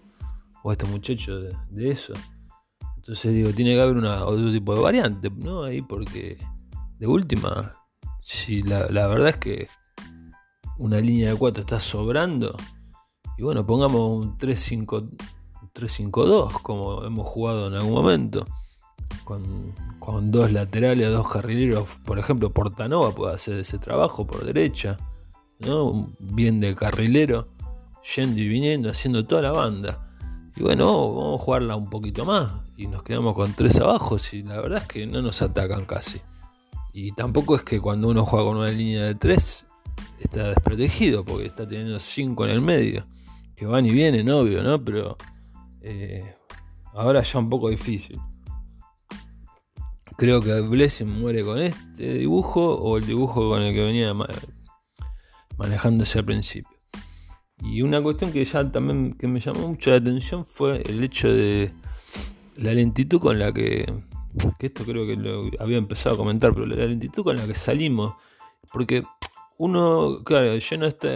o 0.62 0.72
este 0.72 0.86
muchacho 0.86 1.40
de, 1.40 1.90
eso. 1.90 2.12
Entonces 2.96 3.34
digo, 3.34 3.52
tiene 3.52 3.74
que 3.74 3.80
haber 3.80 3.96
una, 3.96 4.24
otro 4.24 4.52
tipo 4.52 4.74
de 4.74 4.80
variante, 4.80 5.30
¿no? 5.30 5.62
Ahí 5.62 5.82
porque 5.82 6.38
de 6.98 7.06
última, 7.06 7.76
si 8.20 8.62
la, 8.62 8.86
la 8.90 9.06
verdad 9.06 9.30
es 9.30 9.36
que 9.36 9.68
una 10.78 11.00
línea 11.00 11.30
de 11.30 11.36
4 11.36 11.62
está 11.62 11.80
sobrando, 11.80 12.56
y 13.38 13.42
bueno, 13.42 13.64
pongamos 13.64 14.26
un 14.26 14.36
3-5-2 14.36 16.62
como 16.62 17.04
hemos 17.04 17.28
jugado 17.28 17.68
en 17.68 17.74
algún 17.74 17.92
momento. 17.92 18.44
Con, 20.00 20.30
dos 20.30 20.52
laterales, 20.52 21.10
dos 21.12 21.28
carrileros. 21.28 21.86
Por 22.06 22.18
ejemplo, 22.18 22.50
Portanova 22.50 23.14
puede 23.14 23.34
hacer 23.34 23.58
ese 23.58 23.78
trabajo 23.78 24.26
por 24.26 24.42
derecha. 24.44 24.96
Bien 26.18 26.60
de 26.60 26.74
carrilero. 26.74 27.46
Yendo 28.16 28.40
y 28.40 28.48
viniendo, 28.48 28.88
haciendo 28.88 29.24
toda 29.24 29.42
la 29.42 29.52
banda. 29.52 30.02
Y 30.56 30.62
bueno, 30.62 30.86
vamos 31.14 31.40
a 31.40 31.44
jugarla 31.44 31.76
un 31.76 31.90
poquito 31.90 32.24
más. 32.24 32.48
Y 32.78 32.86
nos 32.86 33.02
quedamos 33.02 33.34
con 33.34 33.52
tres 33.52 33.78
abajo. 33.80 34.16
Y 34.32 34.42
la 34.44 34.62
verdad 34.62 34.78
es 34.82 34.88
que 34.88 35.06
no 35.06 35.20
nos 35.20 35.42
atacan 35.42 35.84
casi. 35.84 36.20
Y 36.94 37.12
tampoco 37.12 37.54
es 37.54 37.62
que 37.62 37.80
cuando 37.80 38.08
uno 38.08 38.24
juega 38.24 38.46
con 38.46 38.56
una 38.56 38.70
línea 38.70 39.04
de 39.04 39.14
tres 39.14 39.66
está 40.20 40.48
desprotegido 40.48 41.24
porque 41.24 41.46
está 41.46 41.66
teniendo 41.66 42.00
cinco 42.00 42.46
en 42.46 42.52
el 42.52 42.62
medio. 42.62 43.04
Que 43.54 43.66
van 43.66 43.84
y 43.84 43.90
vienen, 43.90 44.30
obvio, 44.30 44.62
¿no? 44.62 44.82
Pero 44.82 45.18
eh, 45.82 46.34
ahora 46.94 47.22
ya 47.22 47.38
un 47.38 47.50
poco 47.50 47.68
difícil. 47.68 48.18
Creo 50.18 50.40
que 50.42 50.60
Blessing 50.62 51.20
muere 51.20 51.44
con 51.44 51.60
este 51.60 52.14
dibujo 52.14 52.74
o 52.74 52.98
el 52.98 53.06
dibujo 53.06 53.50
con 53.50 53.62
el 53.62 53.72
que 53.72 53.84
venía 53.84 54.12
manejándose 55.56 56.18
al 56.18 56.24
principio. 56.24 56.76
Y 57.62 57.82
una 57.82 58.02
cuestión 58.02 58.32
que 58.32 58.44
ya 58.44 58.68
también 58.68 59.14
que 59.14 59.28
me 59.28 59.38
llamó 59.38 59.68
mucho 59.68 59.90
la 59.90 59.98
atención 59.98 60.44
fue 60.44 60.82
el 60.82 61.04
hecho 61.04 61.32
de 61.32 61.70
la 62.56 62.72
lentitud 62.72 63.20
con 63.20 63.38
la 63.38 63.52
que, 63.52 63.86
que 64.58 64.66
esto 64.66 64.84
creo 64.84 65.06
que 65.06 65.14
lo 65.14 65.52
había 65.60 65.78
empezado 65.78 66.16
a 66.16 66.18
comentar, 66.18 66.52
pero 66.52 66.66
la 66.66 66.74
lentitud 66.74 67.22
con 67.22 67.36
la 67.36 67.46
que 67.46 67.54
salimos, 67.54 68.14
porque 68.72 69.04
uno, 69.56 70.24
claro, 70.24 70.58
ya 70.58 70.76
no 70.78 70.86
está 70.86 71.10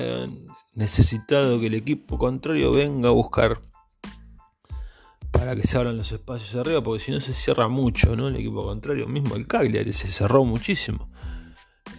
necesitado 0.76 1.58
que 1.58 1.66
el 1.66 1.74
equipo 1.74 2.18
contrario 2.18 2.70
venga 2.70 3.08
a 3.08 3.12
buscar 3.12 3.62
para 5.32 5.56
que 5.56 5.66
se 5.66 5.78
abran 5.78 5.96
los 5.96 6.12
espacios 6.12 6.54
arriba, 6.54 6.82
porque 6.82 7.02
si 7.02 7.10
no 7.10 7.20
se 7.20 7.32
cierra 7.32 7.68
mucho, 7.68 8.14
¿no? 8.14 8.28
El 8.28 8.36
equipo 8.36 8.64
contrario, 8.64 9.08
mismo 9.08 9.34
el 9.34 9.46
Cagliari 9.46 9.92
se 9.92 10.06
cerró 10.06 10.44
muchísimo. 10.44 11.08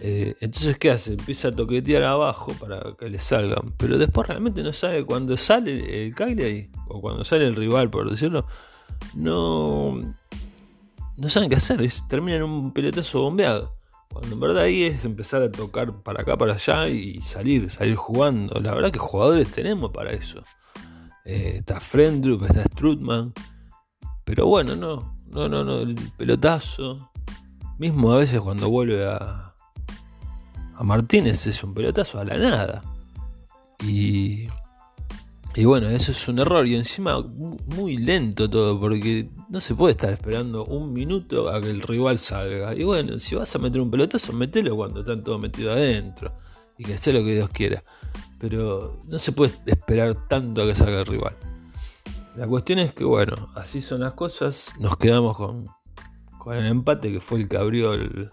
Eh, 0.00 0.34
entonces, 0.40 0.78
¿qué 0.78 0.90
hace? 0.90 1.12
Empieza 1.12 1.48
a 1.48 1.52
toquetear 1.52 2.04
abajo 2.04 2.52
para 2.54 2.94
que 2.98 3.08
le 3.08 3.18
salgan, 3.18 3.74
pero 3.76 3.98
después 3.98 4.28
realmente 4.28 4.62
no 4.62 4.72
sabe 4.72 5.04
cuando 5.04 5.36
sale 5.36 6.06
el 6.06 6.14
Cagliari 6.14 6.64
o 6.88 7.00
cuando 7.00 7.24
sale 7.24 7.46
el 7.46 7.56
rival, 7.56 7.90
por 7.90 8.08
decirlo, 8.08 8.46
no, 9.14 10.14
no 11.16 11.28
saben 11.28 11.50
qué 11.50 11.56
hacer, 11.56 11.86
termina 12.08 12.36
en 12.36 12.44
un 12.44 12.72
pelotazo 12.72 13.20
bombeado. 13.20 13.74
Cuando 14.10 14.34
en 14.34 14.40
verdad 14.40 14.62
ahí 14.62 14.84
es 14.84 15.04
empezar 15.04 15.42
a 15.42 15.50
tocar 15.50 16.02
para 16.02 16.22
acá, 16.22 16.36
para 16.36 16.54
allá 16.54 16.88
y 16.88 17.20
salir, 17.20 17.70
salir 17.72 17.96
jugando. 17.96 18.60
La 18.60 18.72
verdad 18.72 18.92
que 18.92 19.00
jugadores 19.00 19.50
tenemos 19.50 19.90
para 19.90 20.12
eso. 20.12 20.42
Eh, 21.24 21.56
está 21.58 21.80
Frendrup, 21.80 22.42
está 22.44 22.64
Strutman. 22.64 23.32
Pero 24.24 24.46
bueno, 24.46 24.76
no, 24.76 25.16
no, 25.28 25.48
no, 25.48 25.64
no, 25.64 25.80
el 25.80 25.94
pelotazo. 26.16 27.10
Mismo 27.78 28.12
a 28.12 28.18
veces 28.18 28.40
cuando 28.40 28.70
vuelve 28.70 29.04
a, 29.06 29.54
a 30.74 30.84
Martínez 30.84 31.46
es 31.46 31.62
un 31.64 31.74
pelotazo 31.74 32.20
a 32.20 32.24
la 32.24 32.38
nada. 32.38 32.82
Y 33.84 34.48
y 35.56 35.64
bueno, 35.66 35.88
eso 35.88 36.10
es 36.10 36.26
un 36.26 36.40
error 36.40 36.66
y 36.66 36.74
encima 36.74 37.22
muy 37.22 37.96
lento 37.96 38.50
todo, 38.50 38.80
porque 38.80 39.28
no 39.48 39.60
se 39.60 39.76
puede 39.76 39.92
estar 39.92 40.12
esperando 40.12 40.64
un 40.64 40.92
minuto 40.92 41.48
a 41.48 41.60
que 41.60 41.70
el 41.70 41.80
rival 41.80 42.18
salga. 42.18 42.74
Y 42.74 42.82
bueno, 42.82 43.20
si 43.20 43.36
vas 43.36 43.54
a 43.54 43.60
meter 43.60 43.80
un 43.80 43.88
pelotazo, 43.88 44.32
metelo 44.32 44.74
cuando 44.74 45.00
están 45.00 45.22
todos 45.22 45.40
metidos 45.40 45.76
adentro 45.76 46.32
y 46.76 46.82
que 46.82 46.98
sea 46.98 47.12
lo 47.12 47.24
que 47.24 47.34
Dios 47.34 47.48
quiera. 47.50 47.80
Pero 48.38 49.02
no 49.06 49.18
se 49.18 49.32
puede 49.32 49.54
esperar 49.66 50.28
tanto 50.28 50.62
a 50.62 50.66
que 50.66 50.74
salga 50.74 51.00
el 51.00 51.06
rival. 51.06 51.36
La 52.36 52.46
cuestión 52.46 52.80
es 52.80 52.92
que 52.92 53.04
bueno, 53.04 53.34
así 53.54 53.80
son 53.80 54.00
las 54.00 54.14
cosas. 54.14 54.72
Nos 54.80 54.96
quedamos 54.96 55.36
con, 55.36 55.66
con 56.38 56.56
el 56.56 56.66
empate 56.66 57.12
que 57.12 57.20
fue 57.20 57.40
el 57.40 57.48
que 57.48 57.56
abrió 57.56 57.94
el, 57.94 58.30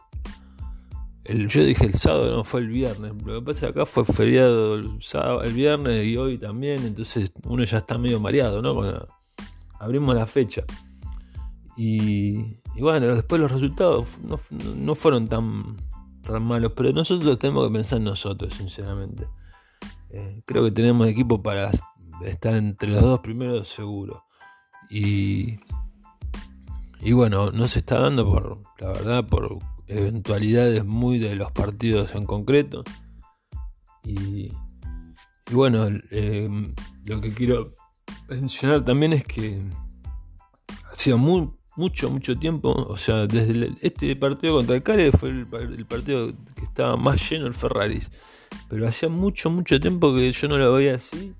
yo 1.23 1.63
dije 1.63 1.85
el 1.85 1.93
sábado, 1.93 2.35
no 2.35 2.43
fue 2.43 2.61
el 2.61 2.67
viernes. 2.67 3.13
Lo 3.23 3.39
que 3.39 3.45
pasa 3.45 3.67
es 3.67 3.73
que 3.73 3.79
acá 3.79 3.85
fue 3.85 4.05
feriado 4.05 4.75
el, 4.75 5.01
sábado, 5.01 5.43
el 5.43 5.53
viernes 5.53 6.05
y 6.05 6.17
hoy 6.17 6.37
también, 6.37 6.85
entonces 6.85 7.31
uno 7.45 7.63
ya 7.63 7.77
está 7.77 7.97
medio 7.97 8.19
mareado, 8.19 8.61
¿no? 8.61 9.05
abrimos 9.79 10.15
la 10.15 10.27
fecha. 10.27 10.63
Y, 11.77 12.59
bueno, 12.79 13.15
después 13.15 13.41
los 13.41 13.51
resultados 13.51 14.07
no, 14.21 14.95
fueron 14.95 15.27
tan, 15.27 15.77
tan, 16.23 16.43
malos, 16.43 16.73
pero 16.75 16.91
nosotros 16.91 17.39
tenemos 17.39 17.67
que 17.67 17.73
pensar 17.73 17.97
en 17.97 18.05
nosotros, 18.05 18.53
sinceramente. 18.53 19.27
Eh, 20.13 20.41
creo 20.45 20.65
que 20.65 20.71
tenemos 20.71 21.07
equipo 21.07 21.41
para 21.41 21.71
estar 22.25 22.55
entre 22.55 22.89
los 22.89 23.01
dos 23.01 23.19
primeros 23.19 23.67
seguro. 23.67 24.25
Y, 24.89 25.59
y 26.99 27.13
bueno, 27.13 27.51
no 27.51 27.67
se 27.67 27.79
está 27.79 27.99
dando 27.99 28.27
por, 28.27 28.61
la 28.79 28.87
verdad, 28.87 29.27
por 29.27 29.57
eventualidades 29.87 30.85
muy 30.85 31.19
de 31.19 31.35
los 31.35 31.51
partidos 31.51 32.13
en 32.15 32.25
concreto. 32.25 32.83
Y, 34.03 34.51
bueno, 35.51 35.87
em, 36.11 36.73
lo 37.05 37.21
que 37.21 37.33
quiero 37.33 37.73
mencionar 38.27 38.83
también 38.83 39.13
es 39.13 39.23
que 39.23 39.61
hacía 40.91 41.15
muy, 41.15 41.51
mucho, 41.75 42.09
mucho 42.09 42.37
tiempo, 42.37 42.71
o 42.71 42.97
sea, 42.97 43.27
desde 43.27 43.71
este 43.81 44.15
partido 44.15 44.57
contra 44.57 44.75
el 44.75 44.83
Cali 44.83 45.11
fue 45.11 45.29
el, 45.29 45.85
partido 45.85 46.33
que 46.55 46.63
estaba 46.63 46.97
más 46.97 47.29
lleno 47.29 47.47
el 47.47 47.53
Ferraris, 47.53 48.11
pero 48.69 48.87
hacía 48.87 49.09
mucho, 49.09 49.49
mucho 49.49 49.79
tiempo 49.79 50.13
que 50.13 50.31
yo 50.31 50.47
no 50.47 50.57
lo 50.57 50.73
veía 50.73 50.95
así, 50.95 51.33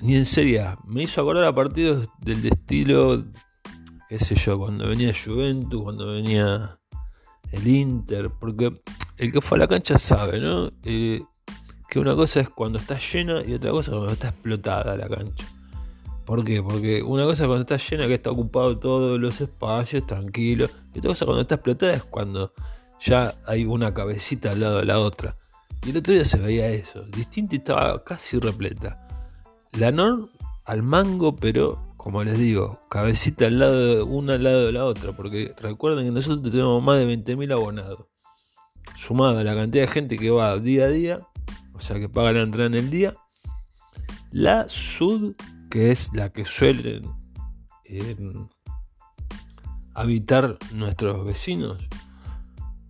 ni 0.00 0.16
en 0.16 0.24
serio. 0.24 0.78
Me 0.86 1.04
hizo 1.04 1.20
acordar 1.20 1.44
a 1.44 1.54
partidos 1.54 2.08
del 2.20 2.44
estilo, 2.46 3.24
qué 4.08 4.18
sé 4.18 4.34
yo, 4.36 4.58
cuando 4.58 4.88
venía 4.88 5.12
Juventus, 5.12 5.82
cuando 5.82 6.12
venía 6.12 6.78
el 7.50 7.66
Inter, 7.66 8.30
porque 8.30 8.72
el 9.18 9.32
que 9.32 9.40
fue 9.40 9.58
a 9.58 9.60
la 9.60 9.68
cancha 9.68 9.98
sabe, 9.98 10.40
¿no? 10.40 10.70
Eh, 10.84 11.22
que 11.88 11.98
una 11.98 12.14
cosa 12.14 12.40
es 12.40 12.48
cuando 12.48 12.78
está 12.78 12.98
llena 12.98 13.42
y 13.46 13.52
otra 13.52 13.70
cosa 13.70 13.92
cuando 13.92 14.12
está 14.12 14.28
explotada 14.28 14.96
la 14.96 15.08
cancha. 15.08 15.46
¿Por 16.24 16.44
qué? 16.44 16.62
Porque 16.62 17.02
una 17.02 17.24
cosa 17.24 17.46
cuando 17.46 17.62
está 17.62 17.76
llena, 17.76 18.06
que 18.06 18.14
está 18.14 18.30
ocupado 18.30 18.78
todos 18.78 19.20
los 19.20 19.40
espacios, 19.40 20.06
tranquilo. 20.06 20.66
Y 20.94 20.98
otra 20.98 21.10
cosa 21.10 21.24
cuando 21.24 21.42
está 21.42 21.56
explotada 21.56 21.94
es 21.94 22.02
cuando 22.04 22.52
ya 23.00 23.34
hay 23.46 23.64
una 23.64 23.92
cabecita 23.92 24.50
al 24.52 24.60
lado 24.60 24.78
de 24.78 24.84
la 24.84 25.00
otra. 25.00 25.36
Y 25.84 25.90
el 25.90 25.96
otro 25.96 26.14
día 26.14 26.24
se 26.24 26.38
veía 26.38 26.68
eso. 26.68 27.02
Distinto 27.02 27.56
estaba 27.56 28.04
casi 28.04 28.38
repleta. 28.38 29.06
La 29.78 29.90
NOR 29.90 30.28
al 30.64 30.82
mango, 30.82 31.34
pero 31.34 31.92
como 31.96 32.24
les 32.24 32.38
digo, 32.38 32.80
cabecita 32.88 33.46
al 33.46 33.58
lado 33.58 33.96
de 33.96 34.02
una 34.02 34.34
al 34.34 34.42
lado 34.42 34.66
de 34.66 34.72
la 34.72 34.84
otra, 34.84 35.12
porque 35.12 35.54
recuerden 35.60 36.04
que 36.04 36.10
nosotros 36.10 36.50
tenemos 36.50 36.82
más 36.82 36.98
de 36.98 37.06
20.000 37.06 37.52
abonados. 37.52 38.06
Sumado 38.96 39.38
a 39.38 39.44
la 39.44 39.54
cantidad 39.54 39.84
de 39.84 39.88
gente 39.88 40.18
que 40.18 40.30
va 40.30 40.56
día 40.58 40.84
a 40.84 40.88
día, 40.88 41.20
o 41.74 41.80
sea 41.80 42.00
que 42.00 42.08
paga 42.08 42.32
la 42.32 42.42
entrada 42.42 42.66
en 42.66 42.74
el 42.74 42.90
día, 42.90 43.14
la 44.32 44.68
Sud, 44.68 45.34
que 45.72 45.90
es 45.90 46.12
la 46.12 46.30
que 46.30 46.44
suelen 46.44 47.10
em, 47.86 48.46
habitar 49.94 50.58
nuestros 50.74 51.24
vecinos, 51.24 51.88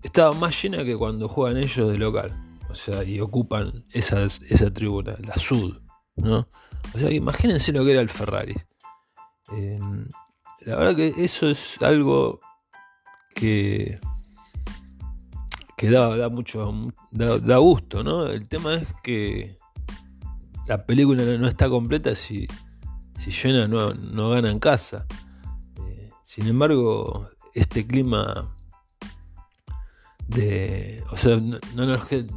estaba 0.03 0.33
más 0.33 0.61
llena 0.61 0.83
que 0.83 0.97
cuando 0.97 1.29
juegan 1.29 1.63
ellos 1.63 1.93
de 1.93 1.97
local. 1.97 2.37
O 2.69 2.75
sea, 2.75 3.05
y 3.05 3.21
ocupan 3.21 3.85
esa, 3.93 4.25
esa 4.25 4.75
tribuna, 4.75 5.15
la 5.25 5.37
Sud, 5.37 5.81
¿no? 6.17 6.49
O 6.93 6.99
sea, 6.99 7.13
imagínense 7.13 7.71
lo 7.71 7.85
que 7.85 7.93
era 7.93 8.01
el 8.01 8.09
Ferrari. 8.09 8.57
Em, 9.53 10.09
la 10.63 10.75
verdad 10.75 10.97
que 10.97 11.15
eso 11.19 11.49
es 11.51 11.81
algo 11.83 12.41
que, 13.33 13.97
que 15.77 15.89
da, 15.89 16.29
mucho, 16.31 16.91
da, 17.13 17.59
gusto, 17.59 18.03
¿no? 18.03 18.27
El 18.27 18.49
tema 18.49 18.75
es 18.75 18.89
que 19.05 19.57
la 20.67 20.85
película 20.85 21.23
no 21.23 21.47
está 21.47 21.69
completa 21.69 22.17
si, 22.17 22.49
si 23.23 23.31
Jenna 23.31 23.69
no, 23.69 23.95
no 23.95 24.31
gana 24.31 24.51
en 24.51 24.59
casa. 24.59 25.07
Eh, 25.87 26.11
sin 26.25 26.49
embargo, 26.49 27.31
este 27.55 27.87
clima 27.87 28.53
de. 30.27 31.05
O 31.13 31.17
sea, 31.17 31.37
no, 31.37 31.61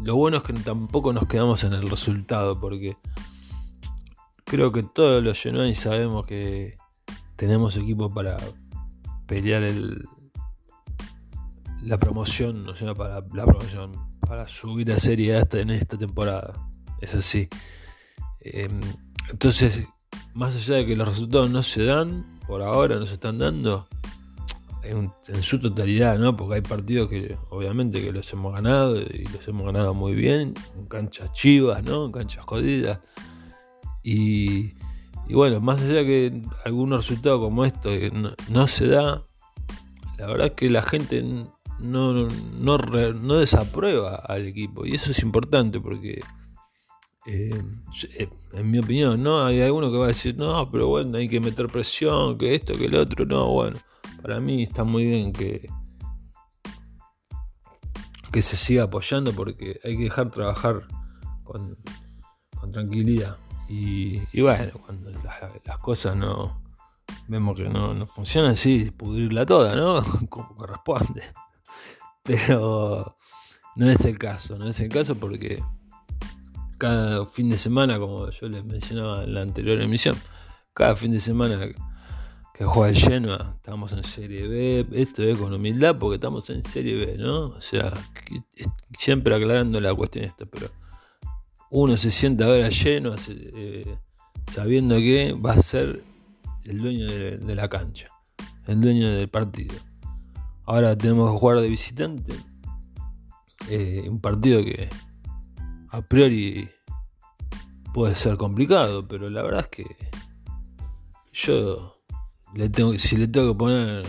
lo 0.04 0.16
bueno 0.16 0.38
es 0.38 0.44
que 0.44 0.54
tampoco 0.54 1.12
nos 1.12 1.28
quedamos 1.28 1.64
en 1.64 1.74
el 1.74 1.90
resultado, 1.90 2.60
porque 2.60 2.98
creo 4.44 4.72
que 4.72 4.84
todos 4.84 5.24
los 5.24 5.42
Genoani 5.42 5.74
sabemos 5.74 6.28
que 6.28 6.78
tenemos 7.36 7.76
equipo 7.78 8.14
para 8.14 8.38
pelear 9.26 9.64
el, 9.64 10.08
la 11.82 11.98
promoción, 11.98 12.70
o 12.70 12.76
sea, 12.76 12.94
para 12.94 13.22
la 13.34 13.46
promoción, 13.46 13.94
para 14.20 14.48
subir 14.48 14.92
a 14.92 15.00
Serie 15.00 15.36
A 15.36 15.48
en 15.54 15.72
esta 15.72 15.98
temporada. 15.98 16.54
Es 17.02 17.16
así. 17.16 17.50
Em, 18.42 18.80
entonces, 19.32 19.88
más 20.36 20.56
allá 20.56 20.76
de 20.76 20.86
que 20.86 20.96
los 20.96 21.08
resultados 21.08 21.50
no 21.50 21.64
se 21.64 21.86
dan, 21.86 22.40
por 22.48 22.62
ahora 22.62 22.98
no 22.98 23.06
se 23.06 23.14
están 23.14 23.38
dando, 23.38 23.88
en, 24.84 25.12
su 25.42 25.60
totalidad, 25.60 26.18
¿no? 26.20 26.36
Porque 26.36 26.56
hay 26.56 26.62
partidos 26.62 27.10
que 27.10 27.38
obviamente 27.50 28.02
que 28.02 28.12
los 28.12 28.32
hemos 28.34 28.54
ganado 28.54 29.02
y 29.02 29.26
los 29.34 29.48
hemos 29.48 29.66
ganado 29.66 29.94
muy 29.94 30.14
bien, 30.14 30.54
en 30.78 30.86
canchas 30.86 31.32
chivas, 31.34 31.84
¿no? 31.84 32.06
En 32.06 32.12
canchas 32.12 32.46
jodidas. 32.46 33.00
Y, 34.04 34.74
bueno, 35.30 35.60
más 35.60 35.82
allá 35.82 36.04
de 36.04 36.06
que 36.06 36.42
algunos 36.66 37.08
resultados 37.08 37.40
como 37.40 37.66
esto 37.66 37.90
no, 38.50 38.68
se 38.68 38.88
da, 38.88 39.24
la 40.20 40.28
verdad 40.28 40.48
es 40.48 40.54
que 40.54 40.70
la 40.70 40.84
gente 40.84 41.24
no, 41.24 41.50
no, 41.80 42.78
no, 42.78 43.36
desaprueba 43.36 44.16
al 44.16 44.46
equipo. 44.46 44.86
Y 44.86 44.96
eso 44.96 45.12
es 45.12 45.24
importante 45.24 45.80
porque, 45.80 46.20
eh, 47.26 47.64
en 48.54 48.72
mi 48.72 48.80
opinión, 48.80 49.22
¿no? 49.22 49.44
Hay 49.46 49.62
alguno 49.62 49.92
que 49.92 49.98
va 49.98 50.06
a 50.06 50.10
decir, 50.10 50.38
no, 50.38 50.70
pero 50.72 50.88
bueno, 50.88 51.18
hay 51.18 51.28
que 51.28 51.40
meter 51.40 51.68
presión, 51.68 52.38
que 52.38 52.56
esto, 52.56 52.78
que 52.78 52.86
el 52.86 52.96
otro. 52.96 53.26
No, 53.26 53.52
bueno 53.52 53.78
para 54.26 54.40
mí 54.40 54.64
está 54.64 54.84
muy 54.84 55.06
bien 55.06 55.32
que, 55.32 55.70
que 58.32 58.42
se 58.42 58.58
siga 58.58 58.86
apoyando 58.86 59.32
porque 59.34 59.80
hay 59.84 59.96
que 59.96 60.06
dejar 60.06 60.32
trabajar 60.32 60.88
con, 61.44 61.78
tranquilidad. 62.74 63.38
Y, 63.70 64.20
bueno, 64.42 64.72
cuando 64.84 65.12
las, 65.12 65.78
cosas 65.78 66.16
no 66.16 66.60
vemos 67.28 67.56
que 67.56 67.70
no, 67.70 68.08
funcionan, 68.08 68.58
sí, 68.58 68.90
pudrirla 68.90 69.46
toda, 69.46 69.76
¿no? 69.76 70.04
Como 70.30 70.56
corresponde. 70.56 71.22
Pero 72.24 73.16
no 73.76 73.88
es 73.88 74.06
el 74.06 74.18
caso, 74.18 74.58
no 74.58 74.68
es 74.68 74.80
el 74.80 74.90
caso 74.90 75.14
porque 75.14 75.62
cada 76.78 77.26
fin 77.26 77.50
de 77.50 77.58
semana, 77.58 78.00
como 78.00 78.30
yo 78.30 78.50
les 78.50 78.64
mencionaba 78.64 79.24
en 79.24 79.34
la 79.34 79.42
anterior 79.42 79.82
emisión, 79.82 80.16
cada 80.74 80.96
fin 80.96 81.12
de 81.12 81.20
semana 81.20 81.60
que 82.54 82.64
juega 82.64 82.90
el 82.90 82.98
Genoa, 82.98 83.54
estamos 83.58 83.92
en 83.94 84.04
Serie 84.04 84.48
B, 84.48 84.88
esto 84.94 85.24
es 85.24 85.38
con 85.38 85.54
humildad 85.54 85.98
porque 85.98 86.16
estamos 86.16 86.50
en 86.50 86.64
Serie 86.64 86.96
B, 86.96 87.18
¿no? 87.18 87.48
O 87.48 87.62
sea, 87.62 87.92
siempre 88.98 89.36
aclarando 89.36 89.80
la 89.82 89.94
cuestión 89.94 90.26
esta, 90.26 90.46
pero 90.46 90.70
uno 91.72 91.98
se 91.98 92.12
sienta 92.12 92.46
a 92.46 92.50
ver 92.50 92.66
a 92.66 92.72
Genoa 92.72 93.16
eh, 93.28 93.98
sabiendo 94.50 94.96
que 94.96 95.34
va 95.34 95.54
a 95.54 95.62
ser 95.62 96.04
el 96.64 96.78
dueño 96.80 97.08
de, 97.08 97.56
la 97.56 97.68
cancha, 97.68 98.08
el 98.68 98.80
dueño 98.80 99.12
del 99.12 99.30
partido. 99.30 99.76
Ahora 100.66 100.98
tenemos 100.98 101.32
que 101.32 101.38
jugar 101.38 101.60
de 101.60 101.70
visitante, 101.70 102.34
eh, 103.70 104.08
un 104.10 104.20
partido 104.20 104.64
que 104.64 104.90
a 105.96 106.02
priori 106.02 106.70
puede 107.94 108.16
ser 108.16 108.36
complicado, 108.36 109.08
pero 109.08 109.30
la 109.30 109.44
verdad 109.44 109.62
es 109.62 109.68
que 109.68 109.96
yo 111.32 111.96
si 112.98 113.18
le 113.18 113.28
tengo 113.28 113.54
que 113.54 113.58
poner 113.58 114.06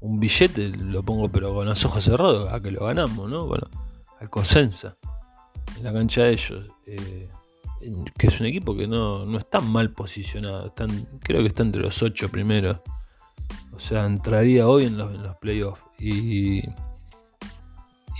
un 0.00 0.18
billete, 0.18 0.68
lo 0.68 1.02
pongo 1.04 1.28
pero 1.28 1.54
con 1.54 1.66
los 1.66 1.84
ojos 1.84 2.04
cerrados, 2.04 2.52
a 2.52 2.60
que 2.60 2.72
lo 2.72 2.84
ganamos, 2.86 3.30
¿no? 3.30 3.46
Bueno, 3.46 3.68
al 4.20 4.30
Cosenza, 4.30 4.96
en 5.76 5.84
la 5.84 5.92
cancha 5.92 6.24
de 6.24 6.32
ellos, 6.32 6.66
eh, 6.86 7.28
que 8.18 8.26
es 8.26 8.40
un 8.40 8.46
equipo 8.46 8.76
que 8.76 8.88
no, 8.88 9.24
no 9.24 9.38
está 9.38 9.60
mal 9.60 9.92
posicionado, 9.92 10.74
creo 11.20 11.42
que 11.42 11.48
está 11.48 11.62
entre 11.62 11.82
los 11.82 12.02
ocho 12.02 12.28
primeros, 12.28 12.80
o 13.72 13.78
sea, 13.78 14.06
entraría 14.06 14.66
hoy 14.66 14.86
en 14.86 14.98
los, 14.98 15.14
en 15.14 15.22
los 15.22 15.36
playoffs. 15.36 15.82
Y, 15.98 16.58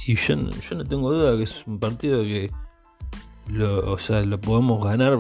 y 0.07 0.15
yo, 0.15 0.37
yo 0.37 0.77
no 0.77 0.85
tengo 0.85 1.13
duda 1.13 1.37
que 1.37 1.43
es 1.43 1.67
un 1.67 1.81
partido 1.81 2.23
que 2.23 2.51
lo, 3.47 3.93
o 3.93 3.99
sea, 3.99 4.23
lo 4.23 4.41
podemos 4.41 4.85
ganar 4.85 5.19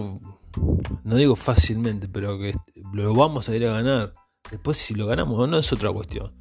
no 1.05 1.17
digo 1.17 1.37
fácilmente, 1.37 2.09
pero 2.09 2.39
que 2.39 2.55
lo 2.93 3.15
vamos 3.15 3.49
a 3.49 3.57
ir 3.57 3.67
a 3.67 3.73
ganar. 3.73 4.13
Después 4.51 4.79
si 4.79 4.95
lo 4.95 5.07
ganamos 5.07 5.39
o 5.39 5.47
no 5.47 5.59
es 5.59 5.73
otra 5.73 5.93
cuestión. 5.93 6.33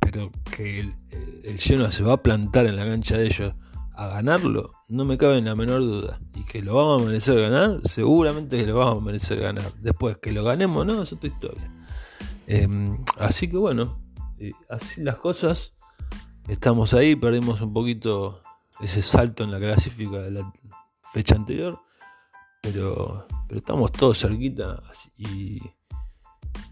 Pero 0.00 0.30
que 0.50 0.80
el, 0.80 0.94
el 1.44 1.58
Genoa 1.58 1.90
se 1.90 2.02
va 2.02 2.14
a 2.14 2.22
plantar 2.22 2.66
en 2.66 2.76
la 2.76 2.84
cancha 2.84 3.16
de 3.16 3.26
ellos 3.26 3.52
a 3.94 4.08
ganarlo, 4.08 4.72
no 4.88 5.06
me 5.06 5.16
cabe 5.16 5.38
en 5.38 5.46
la 5.46 5.54
menor 5.54 5.80
duda. 5.80 6.18
Y 6.34 6.44
que 6.44 6.60
lo 6.60 6.74
vamos 6.74 7.02
a 7.02 7.04
merecer 7.06 7.40
ganar, 7.40 7.80
seguramente 7.84 8.58
que 8.58 8.66
lo 8.66 8.76
vamos 8.76 9.02
a 9.02 9.04
merecer 9.04 9.40
ganar. 9.40 9.72
Después 9.80 10.18
que 10.18 10.32
lo 10.32 10.44
ganemos 10.44 10.86
no, 10.86 11.02
es 11.02 11.12
otra 11.12 11.28
historia. 11.28 11.72
Em, 12.46 13.02
así 13.18 13.48
que 13.48 13.56
bueno, 13.56 13.98
así 14.68 15.02
las 15.02 15.16
cosas. 15.16 15.72
Estamos 16.46 16.94
ahí, 16.94 17.16
perdimos 17.16 17.60
un 17.60 17.72
poquito 17.72 18.40
ese 18.80 19.02
salto 19.02 19.44
en 19.44 19.50
la 19.50 19.58
clasifica 19.58 20.18
de 20.18 20.30
la 20.30 20.52
fecha 21.12 21.34
anterior 21.34 21.80
pero, 22.66 23.26
pero 23.46 23.58
estamos 23.60 23.92
todos 23.92 24.18
cerquita 24.18 24.82
y, 25.16 25.60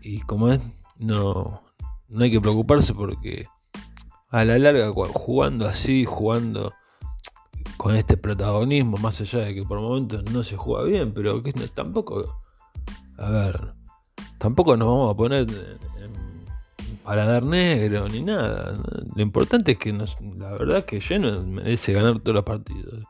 y 0.02 0.20
como 0.22 0.48
es, 0.48 0.60
no, 0.98 1.62
no 2.08 2.24
hay 2.24 2.30
que 2.30 2.40
preocuparse 2.40 2.94
porque 2.94 3.46
a 4.30 4.44
la 4.44 4.58
larga 4.58 4.92
jugando 5.12 5.66
así, 5.66 6.04
jugando 6.04 6.72
con 7.76 7.94
este 7.94 8.16
protagonismo, 8.16 8.96
más 8.96 9.20
allá 9.20 9.40
de 9.40 9.54
que 9.54 9.62
por 9.62 9.80
momentos 9.80 10.24
no 10.32 10.42
se 10.42 10.56
juega 10.56 10.84
bien, 10.84 11.14
pero 11.14 11.42
que 11.42 11.52
tampoco, 11.52 12.42
a 13.18 13.30
ver, 13.30 13.74
tampoco 14.38 14.76
nos 14.76 14.88
vamos 14.88 15.12
a 15.12 15.16
poner 15.16 15.46
para 15.46 16.08
dar 17.04 17.44
negro 17.44 18.08
ni 18.08 18.22
nada. 18.22 18.82
Lo 19.14 19.22
importante 19.22 19.72
es 19.72 19.78
que 19.78 19.92
la 19.92 20.52
verdad 20.52 20.78
es 20.78 20.84
que 20.84 21.00
Lleno 21.00 21.42
merece 21.44 21.92
ganar 21.92 22.20
todos 22.20 22.34
los 22.34 22.44
partidos. 22.44 23.04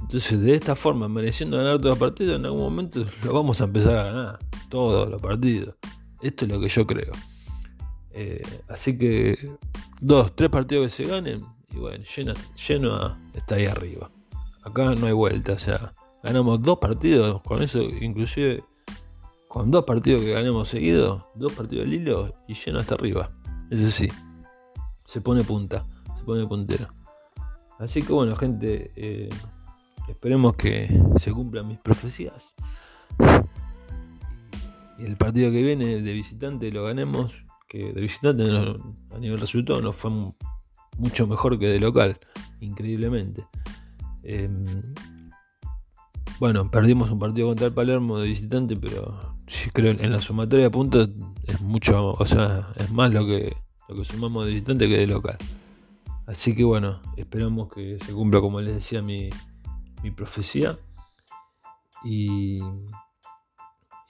Entonces, 0.00 0.40
de 0.40 0.54
esta 0.54 0.74
forma, 0.76 1.08
mereciendo 1.08 1.56
ganar 1.56 1.78
todos 1.78 1.90
los 1.90 1.98
partidos, 1.98 2.36
en 2.36 2.44
algún 2.44 2.60
momento 2.60 3.04
lo 3.24 3.32
vamos 3.32 3.60
a 3.60 3.64
empezar 3.64 3.98
a 3.98 4.04
ganar. 4.04 4.38
Todos 4.68 5.08
los 5.08 5.20
partidos. 5.20 5.76
Esto 6.22 6.44
es 6.44 6.50
lo 6.50 6.60
que 6.60 6.68
yo 6.68 6.86
creo. 6.86 7.12
Eh, 8.12 8.42
así 8.68 8.96
que, 8.96 9.36
dos, 10.00 10.34
tres 10.36 10.50
partidos 10.50 10.84
que 10.84 11.04
se 11.04 11.10
ganen, 11.10 11.44
y 11.72 11.78
bueno, 11.78 12.04
lleno, 12.04 13.18
está 13.34 13.56
ahí 13.56 13.66
arriba. 13.66 14.10
Acá 14.62 14.94
no 14.94 15.06
hay 15.06 15.12
vuelta, 15.12 15.54
o 15.54 15.58
sea, 15.58 15.92
ganamos 16.22 16.62
dos 16.62 16.78
partidos, 16.78 17.42
con 17.42 17.62
eso, 17.62 17.82
inclusive, 17.82 18.62
con 19.54 19.70
dos 19.70 19.84
partidos 19.84 20.24
que 20.24 20.32
ganemos 20.32 20.68
seguidos, 20.68 21.26
dos 21.36 21.52
partidos 21.52 21.88
de 21.88 21.94
hilo, 21.94 22.34
y 22.48 22.54
lleno 22.54 22.80
hasta 22.80 22.96
arriba. 22.96 23.30
Eso 23.70 23.88
sí, 23.88 24.10
se 25.04 25.20
pone 25.20 25.44
punta, 25.44 25.86
se 26.18 26.24
pone 26.24 26.44
puntero. 26.44 26.88
Así 27.78 28.02
que 28.02 28.12
bueno, 28.12 28.34
gente. 28.34 28.90
Eh, 28.96 29.28
Esperemos 30.08 30.56
que 30.56 31.02
se 31.18 31.32
cumplan 31.32 31.68
mis 31.68 31.78
profecías. 31.78 32.54
Y 34.98 35.04
el 35.04 35.16
partido 35.16 35.50
que 35.50 35.62
viene 35.62 36.02
de 36.02 36.12
visitante 36.12 36.70
lo 36.72 36.84
ganemos. 36.84 37.32
Que 37.68 37.92
de 37.92 38.00
visitante 38.00 38.42
a 38.44 39.18
nivel 39.18 39.40
resultado 39.40 39.80
no 39.80 39.92
fue 39.92 40.10
mucho 40.98 41.26
mejor 41.26 41.58
que 41.58 41.68
de 41.68 41.80
local, 41.80 42.18
increíblemente. 42.60 43.46
Em, 44.24 44.64
bueno, 46.38 46.70
perdimos 46.70 47.10
un 47.10 47.18
partido 47.20 47.48
contra 47.48 47.66
el 47.68 47.72
Palermo 47.72 48.18
de 48.18 48.28
visitante, 48.28 48.76
pero 48.76 49.33
sí 49.46 49.70
creo 49.70 49.92
en 49.92 50.12
la 50.12 50.20
sumatoria 50.20 50.66
de 50.66 50.70
puntos 50.70 51.10
es 51.46 51.60
mucho, 51.60 52.12
o 52.12 52.26
sea, 52.26 52.68
es 52.76 52.90
más 52.90 53.12
lo 53.12 53.26
que, 53.26 53.54
lo 53.88 53.96
que 53.96 54.04
sumamos 54.04 54.46
de 54.46 54.52
visitante 54.52 54.88
que 54.88 54.98
de 54.98 55.06
local. 55.06 55.38
Así 56.26 56.54
que 56.54 56.64
bueno, 56.64 57.00
esperamos 57.16 57.72
que 57.72 57.98
se 58.04 58.12
cumpla 58.12 58.40
como 58.40 58.60
les 58.60 58.74
decía 58.74 59.02
mi, 59.02 59.28
mi 60.02 60.10
profecía. 60.10 60.78
Y, 62.02 62.56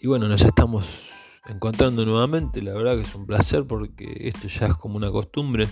y 0.01 0.07
bueno, 0.07 0.29
nos 0.29 0.43
estamos 0.43 1.11
encontrando 1.47 2.05
nuevamente. 2.05 2.63
La 2.63 2.73
verdad 2.73 2.97
que 2.97 3.03
es 3.03 3.15
un 3.15 3.27
placer 3.27 3.67
porque 3.67 4.29
esto 4.29 4.49
ya 4.49 4.67
es 4.67 4.75
como 4.75 4.97
una 4.97 5.11
costumbre. 5.11 5.69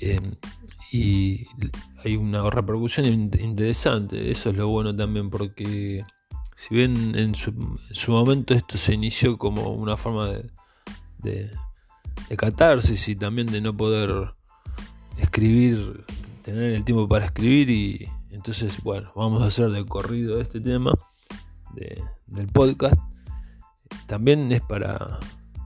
Eh, 0.00 0.20
y 0.90 1.46
hay 2.04 2.16
una 2.16 2.48
repercusión 2.50 3.06
interesante. 3.06 4.30
Eso 4.30 4.50
es 4.50 4.56
lo 4.56 4.68
bueno 4.68 4.94
también 4.94 5.30
porque 5.30 6.04
si 6.62 6.76
bien 6.76 7.16
en 7.16 7.34
su, 7.34 7.52
momento 8.12 8.54
esto 8.54 8.78
se 8.78 8.94
inició 8.94 9.36
como 9.36 9.70
una 9.70 9.96
forma 9.96 10.28
de, 10.28 10.48
de, 11.18 12.36
catarsis 12.36 13.08
y 13.08 13.16
también 13.16 13.48
de 13.48 13.60
no 13.60 13.76
poder 13.76 14.32
escribir, 15.18 16.04
tener 16.42 16.72
el 16.72 16.84
tiempo 16.84 17.08
para 17.08 17.24
escribir 17.24 17.68
y 17.68 18.08
entonces, 18.30 18.80
bueno, 18.84 19.10
vamos 19.16 19.42
a 19.42 19.46
hacer 19.46 19.70
de 19.70 19.84
corrido 19.84 20.40
este 20.40 20.60
tema 20.60 20.92
del 22.28 22.46
podcast. 22.46 23.00
También 24.06 24.52
es 24.52 24.60
para, 24.60 25.18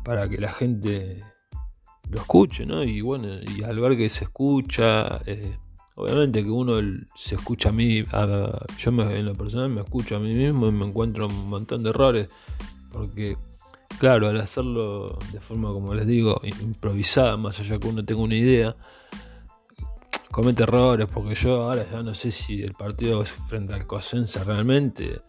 para 0.03 0.31
que 0.31 0.39
la 0.39 0.53
gente 0.53 1.23
lo 2.09 2.21
escuche, 2.21 2.65
¿no? 2.65 2.83
Y 2.83 3.03
bueno, 3.03 3.29
y 3.55 3.65
al 3.65 3.79
ver 3.81 3.99
que 3.99 4.09
se 4.09 4.25
escucha, 4.25 5.19
eh, 5.27 5.59
obviamente 5.97 6.45
que 6.45 6.51
uno 6.51 6.75
se 7.15 7.35
escucha 7.35 7.71
a 7.71 7.73
mí, 7.73 8.05
yo 8.79 8.93
me, 8.93 9.19
en 9.19 9.27
lo 9.27 9.35
personal 9.35 9.69
me 9.71 9.81
escucho 9.81 10.17
a 10.17 10.21
mí 10.21 10.33
mismo 10.33 10.69
y 10.69 10.73
me 10.73 10.87
encuentro 10.87 11.27
un 11.27 11.49
montón 11.49 11.83
de 11.83 11.91
errores, 11.91 12.29
porque 12.93 13.37
claro, 13.99 14.29
al 14.29 14.41
hacerlo 14.41 15.19
de 15.33 15.41
forma, 15.41 15.73
como 15.73 15.95
les 15.95 16.07
digo, 16.07 16.41
improvisada, 16.61 17.37
más 17.37 17.59
allá 17.61 17.79
que 17.79 17.89
uno 17.89 18.05
tenga 18.05 18.21
una 18.21 18.37
idea, 18.37 18.77
comete 20.31 20.65
errores, 20.65 21.09
porque 21.13 21.35
yo 21.35 21.63
ahora 21.63 21.85
ya 21.91 22.03
no 22.03 22.15
sé 22.15 22.31
si 22.31 22.63
el 22.63 22.75
partido 22.75 23.23
es 23.23 23.33
frente 23.33 23.73
al 23.73 23.87
Cosenza 23.87 24.45
realmente 24.45 25.21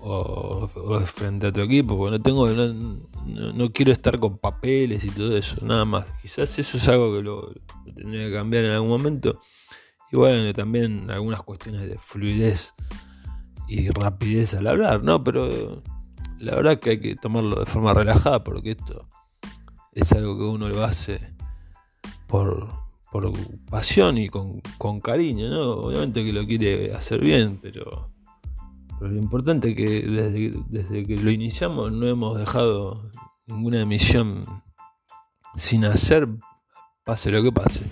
o, 0.00 0.68
es 1.02 1.10
frente 1.10 1.46
a 1.46 1.52
tu 1.52 1.60
equipo, 1.60 1.96
porque 1.96 2.18
no 2.18 2.22
tengo, 2.22 2.48
no, 2.48 3.72
quiero 3.72 3.92
estar 3.92 4.18
con 4.18 4.38
papeles 4.38 5.04
y 5.04 5.10
todo 5.10 5.36
eso, 5.36 5.64
nada 5.64 5.84
más. 5.84 6.04
Quizás 6.20 6.58
eso 6.58 6.76
es 6.76 6.88
algo 6.88 7.14
que 7.14 7.22
lo, 7.22 7.52
tendría 7.94 8.26
que 8.26 8.34
cambiar 8.34 8.64
en 8.64 8.72
algún 8.72 8.90
momento. 8.90 9.40
Y 10.10 10.16
bueno, 10.16 10.52
también 10.52 11.10
algunas 11.10 11.42
cuestiones 11.42 11.88
de 11.88 11.98
fluidez 11.98 12.74
y 13.68 13.90
rapidez 13.90 14.54
al 14.54 14.66
hablar, 14.66 15.02
¿no? 15.02 15.22
Pero 15.22 15.82
la 16.38 16.54
verdad 16.54 16.78
que 16.78 16.90
hay 16.90 17.00
que 17.00 17.16
tomarlo 17.16 17.60
de 17.60 17.66
forma 17.66 17.92
relajada 17.94 18.42
porque 18.42 18.72
esto 18.72 19.08
es 19.92 20.12
algo 20.12 20.38
que 20.38 20.44
uno 20.44 20.68
lo 20.68 20.84
hace 20.84 21.20
por, 22.26 22.68
por 23.10 23.32
pasión 23.68 24.18
y 24.18 24.28
con, 24.28 24.60
cariño, 25.00 25.50
¿no? 25.50 25.70
Obviamente 25.72 26.24
que 26.24 26.32
lo 26.32 26.46
quiere 26.46 26.94
hacer 26.94 27.20
bien, 27.20 27.58
pero, 27.60 28.10
lo 29.00 29.16
importante 29.16 29.70
es 29.70 29.76
que 29.76 30.02
desde, 30.02 30.62
desde, 30.68 31.06
que 31.06 31.16
lo 31.16 31.30
iniciamos 31.30 31.92
no 31.92 32.06
hemos 32.06 32.38
dejado 32.38 33.10
ninguna 33.46 33.80
emisión 33.80 34.42
sin 35.56 35.84
hacer, 35.84 36.28
pase 37.04 37.30
lo 37.30 37.42
que 37.42 37.52
pase. 37.52 37.84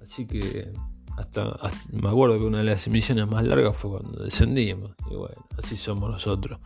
Así 0.00 0.26
que 0.26 0.72
hasta, 1.20 1.56
me 1.92 2.08
acuerdo 2.08 2.38
que 2.38 2.44
una 2.44 2.58
de 2.58 2.64
las 2.64 2.86
emisiones 2.86 3.28
más 3.28 3.44
largas 3.44 3.76
fue 3.76 3.98
cuando 3.98 4.24
descendimos. 4.24 4.92
Y 5.10 5.14
bueno, 5.14 5.46
así 5.58 5.76
somos 5.76 6.10
nosotros, 6.10 6.58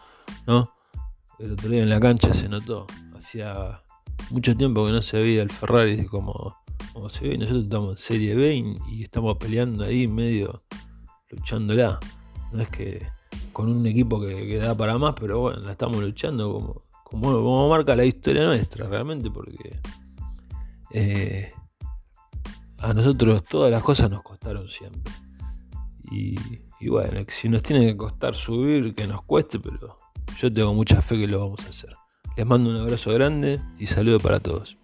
¿no? 0.46 0.72
El 1.38 1.52
otro 1.52 1.68
día 1.68 1.82
en 1.82 1.90
la 1.90 2.00
cancha 2.00 2.32
se 2.32 2.48
notó. 2.48 2.86
Hacía 3.16 3.82
mucho 4.30 4.56
tiempo 4.56 4.86
que 4.86 4.92
no 4.92 5.02
se 5.02 5.20
veía 5.20 5.42
el 5.42 5.50
Ferrari 5.50 6.06
como 6.06 6.56
como 6.94 7.08
se 7.08 7.28
ve, 7.28 7.36
nosotros 7.36 7.64
estamos 7.64 7.90
en 7.90 7.96
Serie 7.96 8.34
B 8.36 8.78
y, 8.88 9.02
estamos 9.02 9.36
peleando 9.36 9.84
ahí 9.84 10.06
medio 10.06 10.62
luchándola. 11.28 11.98
No 12.52 12.62
es 12.62 12.68
que 12.68 13.04
con 13.52 13.70
un 13.70 13.84
equipo 13.86 14.20
que, 14.20 14.58
da 14.58 14.76
para 14.76 14.96
más, 14.96 15.14
pero 15.18 15.40
bueno, 15.40 15.60
la 15.60 15.72
estamos 15.72 16.02
luchando 16.02 16.84
como, 17.02 17.32
como, 17.32 17.68
marca 17.68 17.96
la 17.96 18.04
historia 18.04 18.44
nuestra, 18.44 18.86
realmente, 18.86 19.30
porque 19.30 19.80
eh, 20.92 21.52
a 22.78 22.92
nosotros 22.92 23.44
todas 23.44 23.70
las 23.70 23.82
cosas 23.82 24.10
nos 24.10 24.22
costaron 24.22 24.68
siempre. 24.68 25.12
Y, 26.10 26.36
bueno, 26.88 27.24
si 27.28 27.48
nos 27.48 27.62
tiene 27.62 27.86
que 27.86 27.96
costar 27.96 28.34
subir, 28.34 28.94
que 28.94 29.06
nos 29.06 29.22
cueste, 29.22 29.58
pero 29.58 29.96
yo 30.36 30.52
tengo 30.52 30.74
mucha 30.74 31.00
fe 31.00 31.18
que 31.18 31.26
lo 31.26 31.40
vamos 31.40 31.64
a 31.64 31.70
hacer. 31.70 31.94
Les 32.36 32.46
mando 32.46 32.70
un 32.70 32.76
abrazo 32.76 33.12
grande 33.12 33.60
y 33.78 33.86
saludo 33.86 34.20
para 34.20 34.40
todos. 34.40 34.76